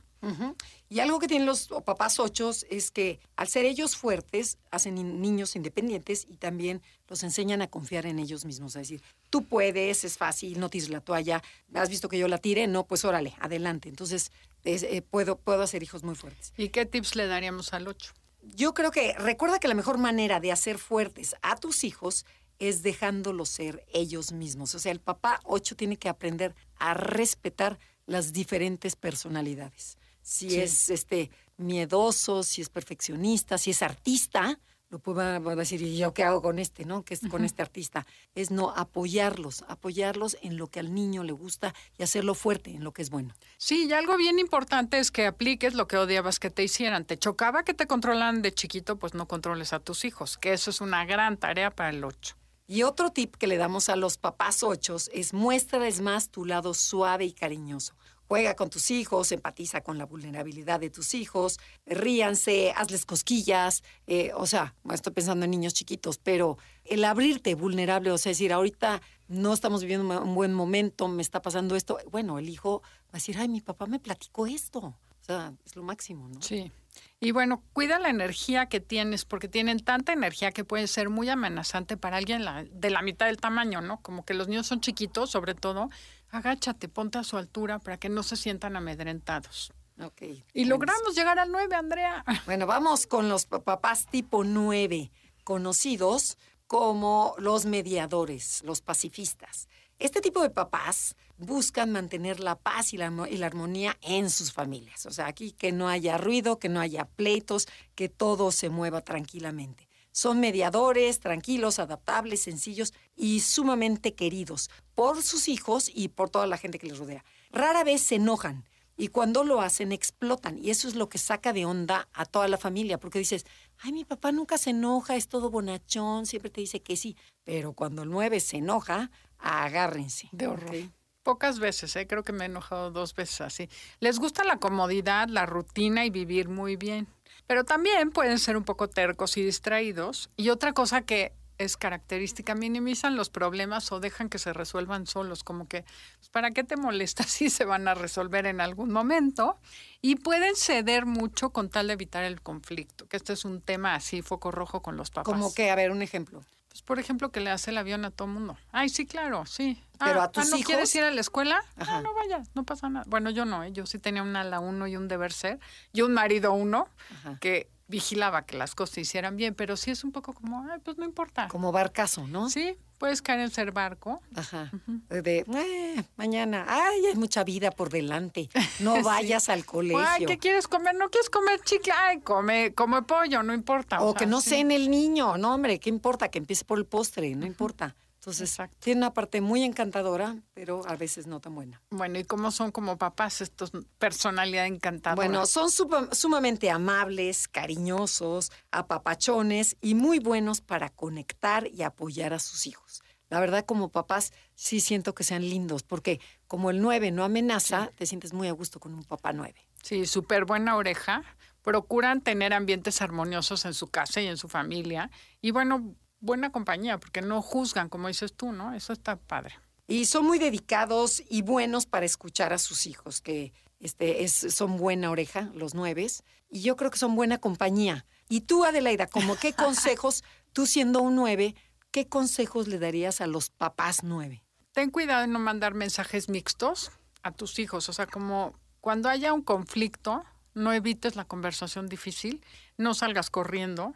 [0.89, 5.20] Y algo que tienen los papás ochos es que al ser ellos fuertes, hacen in-
[5.20, 8.77] niños independientes y también los enseñan a confiar en ellos mismos.
[8.77, 11.43] A decir, tú puedes, es fácil, no tires la toalla.
[11.75, 12.66] ¿Has visto que yo la tire?
[12.66, 13.89] No, pues órale, adelante.
[13.89, 14.31] Entonces,
[14.64, 16.53] es- eh, puedo, puedo hacer hijos muy fuertes.
[16.57, 18.12] ¿Y qué tips le daríamos al ocho?
[18.43, 22.27] Yo creo que recuerda que la mejor manera de hacer fuertes a tus hijos
[22.59, 24.75] es dejándolos ser ellos mismos.
[24.75, 29.97] O sea, el papá ocho tiene que aprender a respetar las diferentes personalidades.
[30.25, 30.61] Si Sí.
[30.61, 34.59] es este miedoso, si es perfeccionista, si es artista,
[34.89, 37.05] lo puede va a decir, ¿y yo qué hago con este, no?
[37.05, 38.07] ¿Qué es con este artista?
[38.35, 42.85] Es no apoyarlos, apoyarlos en lo que al niño le gusta y hacerlo fuerte en
[42.85, 43.35] lo que es bueno.
[43.59, 47.05] Sí, y algo bien importante es que apliques lo que odiabas que te hicieran.
[47.05, 50.70] Te chocaba que te controlan de chiquito, pues no controles a tus hijos, que eso
[50.70, 52.37] es una gran tarea para el ocho.
[52.66, 56.72] Y otro tip que le damos a los papás ochos es muéstrales más tu lado
[56.72, 57.95] suave y cariñoso.
[58.27, 63.83] Juega con tus hijos, empatiza con la vulnerabilidad de tus hijos, ríanse, hazles cosquillas.
[64.07, 68.53] eh, o sea, estoy pensando en niños chiquitos, pero el abrirte vulnerable, o sea, decir,
[68.53, 71.99] ahorita no estamos viviendo un buen momento, me está pasando esto.
[72.11, 74.81] Bueno, el hijo va a decir, ay, mi papá me platicó esto.
[74.81, 76.43] O sea, es lo máximo, ¿no?
[76.43, 76.70] Sí.
[77.18, 81.29] Y bueno, cuida la energía que tienes, porque tienen tanta energía que puede ser muy
[81.31, 84.01] amenazante para alguien de la mitad del tamaño, ¿no?
[84.03, 85.89] Como que los niños son chiquitos, sobre todo.
[86.35, 89.72] Agáchate, ponte a su altura para que no se sientan amedrentados.
[90.01, 90.22] Ok.
[90.53, 92.24] Y logramos llegar al 9, Andrea.
[92.47, 95.12] Bueno, vamos con los pa- papás tipo 9,
[95.45, 99.68] conocidos como los mediadores, los pacifistas.
[100.01, 104.53] Este tipo de papás buscan mantener la paz y la, y la armonía en sus
[104.53, 105.07] familias.
[105.07, 109.03] O sea, aquí que no haya ruido, que no haya pleitos, que todo se mueva
[109.03, 109.89] tranquilamente.
[110.15, 116.57] Son mediadores, tranquilos, adaptables, sencillos y sumamente queridos por sus hijos y por toda la
[116.57, 117.25] gente que les rodea.
[117.51, 118.65] Rara vez se enojan
[118.97, 122.47] y cuando lo hacen explotan y eso es lo que saca de onda a toda
[122.47, 123.45] la familia porque dices,
[123.79, 127.73] ay, mi papá nunca se enoja, es todo bonachón, siempre te dice que sí, pero
[127.73, 130.29] cuando el 9 se enoja, agárrense.
[130.31, 130.77] De horror.
[131.25, 132.07] Pocas veces, ¿eh?
[132.07, 133.69] creo que me he enojado dos veces así.
[133.99, 137.09] Les gusta la comodidad, la rutina y vivir muy bien.
[137.47, 140.30] Pero también pueden ser un poco tercos y distraídos.
[140.36, 145.45] Y otra cosa que es característica, minimizan los problemas o dejan que se resuelvan solos,
[145.45, 145.84] como que,
[146.18, 149.59] pues, ¿para qué te molestas si se van a resolver en algún momento?
[150.01, 153.95] Y pueden ceder mucho con tal de evitar el conflicto, que este es un tema
[153.95, 155.32] así, foco rojo con los papás.
[155.32, 156.42] Como que, a ver, un ejemplo.
[156.75, 158.59] Pues, por ejemplo, que le hace el avión a todo mundo.
[158.72, 159.81] Ay, sí, claro, sí.
[160.01, 161.62] Pero Ah, a tus ah, ¿no hijos- quieres ir a la escuela?
[161.77, 162.03] Ajá.
[162.03, 163.05] No, no vayas, no pasa nada.
[163.09, 163.70] Bueno, yo no, ¿eh?
[163.70, 165.61] yo sí tenía un ala uno y un deber ser.
[165.93, 166.89] Y un marido uno
[167.20, 167.39] Ajá.
[167.41, 170.80] que vigilaba que las cosas se hicieran bien, pero sí es un poco como, ay,
[170.84, 171.47] pues no importa.
[171.49, 172.51] Como barcazo, ¿no?
[172.51, 174.20] Sí, puedes caer en ser barco.
[174.34, 174.70] Ajá.
[175.09, 178.49] De, "Eh, mañana, ay, hay mucha vida por delante.
[178.80, 180.05] No vayas al colegio.
[180.05, 180.97] Ay, ¿qué quieres comer?
[180.97, 181.92] ¿No quieres comer chicle?
[181.92, 184.03] Ay, come, come pollo, no importa.
[184.03, 184.51] O sea, que no sí.
[184.51, 185.36] cene el niño.
[185.38, 186.28] No, hombre, ¿qué importa?
[186.30, 187.95] Que empiece por el postre, no importa.
[188.25, 188.75] Entonces, Exacto.
[188.81, 191.83] tiene una parte muy encantadora, pero a veces no tan buena.
[191.91, 195.16] Bueno, ¿y cómo son como papás estos personalidad encantadora?
[195.29, 202.66] Bueno, son sumamente amables, cariñosos, apapachones y muy buenos para conectar y apoyar a sus
[202.66, 203.03] hijos.
[203.29, 207.91] La verdad, como papás, sí siento que sean lindos, porque como el 9 no amenaza,
[207.95, 209.55] te sientes muy a gusto con un papá 9.
[209.83, 211.25] Sí, súper buena oreja.
[211.61, 215.11] Procuran tener ambientes armoniosos en su casa y en su familia.
[215.43, 215.95] Y bueno,
[216.25, 218.75] buena compañía, porque no juzgan, como dices tú, ¿no?
[218.75, 219.55] Eso está padre.
[219.87, 224.77] Y son muy dedicados y buenos para escuchar a sus hijos, que este, es, son
[224.79, 228.07] buena oreja, los nueves, y yo creo que son buena compañía.
[228.29, 231.55] Y tú, Adelaida, como qué consejos, tú siendo un nueve,
[231.91, 234.43] ¿qué consejos le darías a los papás nueve?
[234.72, 236.91] Ten cuidado en no mandar mensajes mixtos
[237.22, 237.89] a tus hijos.
[237.89, 242.45] O sea, como cuando haya un conflicto, no evites la conversación difícil,
[242.79, 243.95] no salgas corriendo.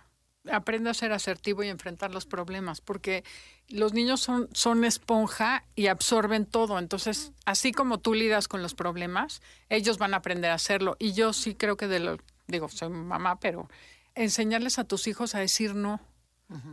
[0.52, 3.24] Aprende a ser asertivo y enfrentar los problemas, porque
[3.68, 6.78] los niños son, son esponja y absorben todo.
[6.78, 10.96] Entonces, así como tú lidas con los problemas, ellos van a aprender a hacerlo.
[10.98, 13.68] Y yo sí creo que de lo, digo, soy mamá, pero
[14.14, 16.00] enseñarles a tus hijos a decir no.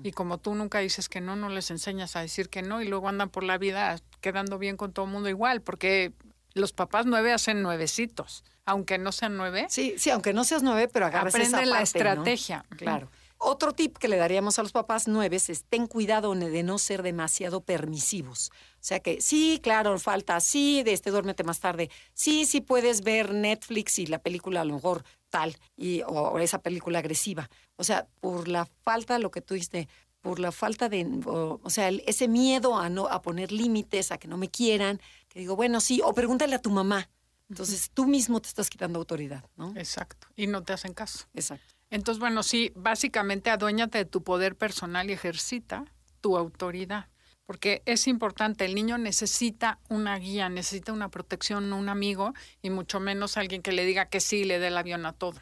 [0.03, 2.88] Y como tú nunca dices que no, no les enseñas a decir que no y
[2.88, 6.13] luego andan por la vida quedando bien con todo el mundo igual, porque
[6.53, 9.67] los papás nueve hacen nuevecitos, aunque no sean nueve.
[9.69, 12.65] Sí, sí, aunque no seas nueve, pero agarras esa Aprende la estrategia.
[12.78, 13.11] Claro.
[13.46, 17.04] Otro tip que le daríamos a los papás nueves es ten cuidado de no ser
[17.04, 18.50] demasiado permisivos.
[18.76, 21.89] O sea que sí, claro, falta, sí, de este duérmete más tarde.
[22.14, 26.39] Sí, sí puedes ver Netflix y la película a lo mejor tal, y, o, o
[26.39, 27.50] esa película agresiva.
[27.76, 29.88] O sea, por la falta, lo que tú dijiste,
[30.22, 34.12] por la falta de, o, o sea, el- ese miedo a no a poner límites,
[34.12, 37.10] a que no me quieran, que digo, bueno, sí, o pregúntale a tu mamá.
[37.48, 39.72] Entonces tú mismo te estás quitando autoridad, ¿no?
[39.78, 40.28] Exacto.
[40.36, 41.26] Y no te hacen caso.
[41.36, 41.74] Exacto.
[41.89, 45.86] Entonces, bueno, sí, básicamente aduéñate de tu poder personal y ejercita
[46.21, 47.07] tu autoridad.
[47.45, 52.33] Porque es importante, el niño necesita una guía, necesita una protección, un amigo,
[52.63, 55.13] y mucho menos alguien que le diga que sí y le dé el avión a
[55.13, 55.39] todo.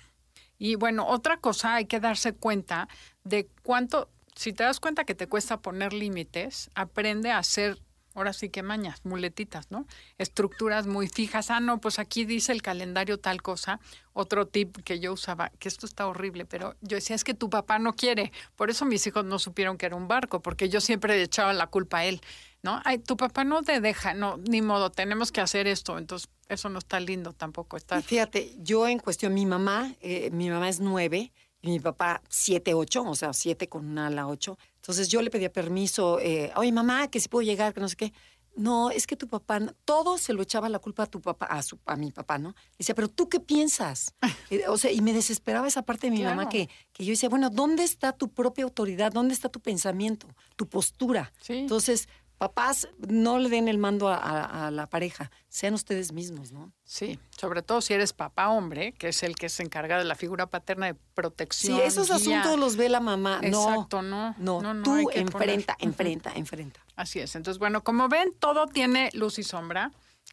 [0.57, 2.89] Y bueno, otra cosa, hay que darse cuenta
[3.23, 7.81] de cuánto, si te das cuenta que te cuesta poner límites, aprende a hacer,
[8.13, 9.85] ahora sí que mañas, muletitas, ¿no?
[10.17, 11.49] Estructuras muy fijas.
[11.49, 13.79] Ah, no, pues aquí dice el calendario tal cosa.
[14.13, 17.49] Otro tip que yo usaba, que esto está horrible, pero yo decía, es que tu
[17.49, 18.31] papá no quiere.
[18.55, 21.67] Por eso mis hijos no supieron que era un barco, porque yo siempre echaba la
[21.67, 22.21] culpa a él,
[22.61, 22.81] ¿no?
[22.85, 25.97] Ay, tu papá no te deja, no, ni modo, tenemos que hacer esto.
[25.97, 27.77] Entonces, eso no está lindo tampoco.
[27.77, 32.21] Está fíjate, yo en cuestión, mi mamá, eh, mi mamá es nueve y mi papá
[32.29, 34.57] siete, ocho, o sea, siete con una ala ocho.
[34.83, 37.95] Entonces yo le pedía permiso, eh, oye mamá, que si puedo llegar, que no sé
[37.95, 38.13] qué.
[38.53, 41.63] No, es que tu papá, todo se lo echaba la culpa a tu papá, a,
[41.63, 42.53] su, a mi papá, ¿no?
[42.77, 44.13] Decía, pero tú qué piensas?
[44.49, 47.29] Eh, o sea, y me desesperaba esa parte de mi mamá que, que yo decía,
[47.29, 49.11] bueno, ¿dónde está tu propia autoridad?
[49.11, 50.27] ¿Dónde está tu pensamiento,
[50.57, 51.31] tu postura?
[51.41, 51.53] Sí.
[51.53, 52.07] Entonces,
[52.47, 56.73] papás, no le den el mando a, a- a la pareja, sean ustedes mismos, ¿no?
[56.83, 60.15] Sí, sobre todo si eres papá hombre, que es el que se encarga de la
[60.15, 61.77] figura paterna de protección.
[61.77, 62.15] Sí, esos guía.
[62.41, 63.39] asuntos los ve la mamá.
[63.41, 64.35] Exacto, no.
[64.37, 64.61] no.
[64.61, 65.87] No, no, tú enfrenta, poner.
[65.87, 66.79] enfrenta, enfrenta.
[66.97, 67.35] Así es.
[67.35, 69.91] Entonces, bueno, como ven, todo tiene luz y sombra.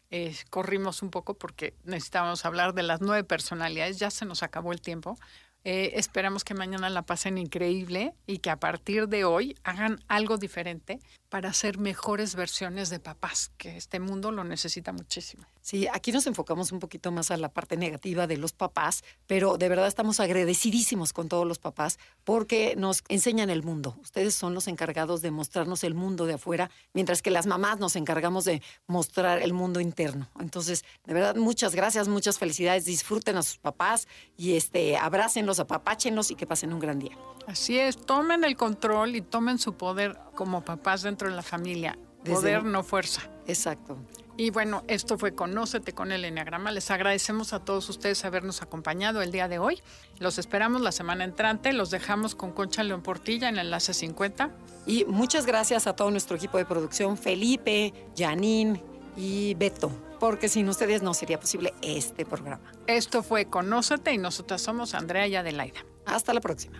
[0.09, 3.99] Eh, corrimos un poco porque necesitábamos hablar de las nueve personalidades.
[3.99, 5.17] Ya se nos acabó el tiempo.
[5.63, 10.37] Eh, esperamos que mañana la pasen increíble y que a partir de hoy hagan algo
[10.37, 10.99] diferente
[11.31, 15.45] para ser mejores versiones de papás, que este mundo lo necesita muchísimo.
[15.61, 19.57] Sí, aquí nos enfocamos un poquito más a la parte negativa de los papás, pero
[19.57, 23.95] de verdad estamos agradecidísimos con todos los papás porque nos enseñan el mundo.
[24.01, 27.95] Ustedes son los encargados de mostrarnos el mundo de afuera, mientras que las mamás nos
[27.95, 30.29] encargamos de mostrar el mundo interno.
[30.37, 32.83] Entonces, de verdad, muchas gracias, muchas felicidades.
[32.83, 34.05] Disfruten a sus papás
[34.35, 37.17] y este, abrácenlos, apapáchenlos y que pasen un gran día.
[37.47, 41.97] Así es, tomen el control y tomen su poder como papás dentro de la familia.
[42.23, 43.21] Desde- Poder, no fuerza.
[43.47, 43.97] Exacto.
[44.37, 46.71] Y bueno, esto fue Conócete con el Enneagrama.
[46.71, 49.81] Les agradecemos a todos ustedes habernos acompañado el día de hoy.
[50.19, 51.73] Los esperamos la semana entrante.
[51.73, 54.51] Los dejamos con Concha León Portilla en enlace 50.
[54.85, 58.81] Y muchas gracias a todo nuestro equipo de producción, Felipe, Janine
[59.17, 62.71] y Beto, porque sin ustedes no sería posible este programa.
[62.87, 65.81] Esto fue Conócete y nosotras somos Andrea y Adelaida.
[66.05, 66.79] Hasta la próxima.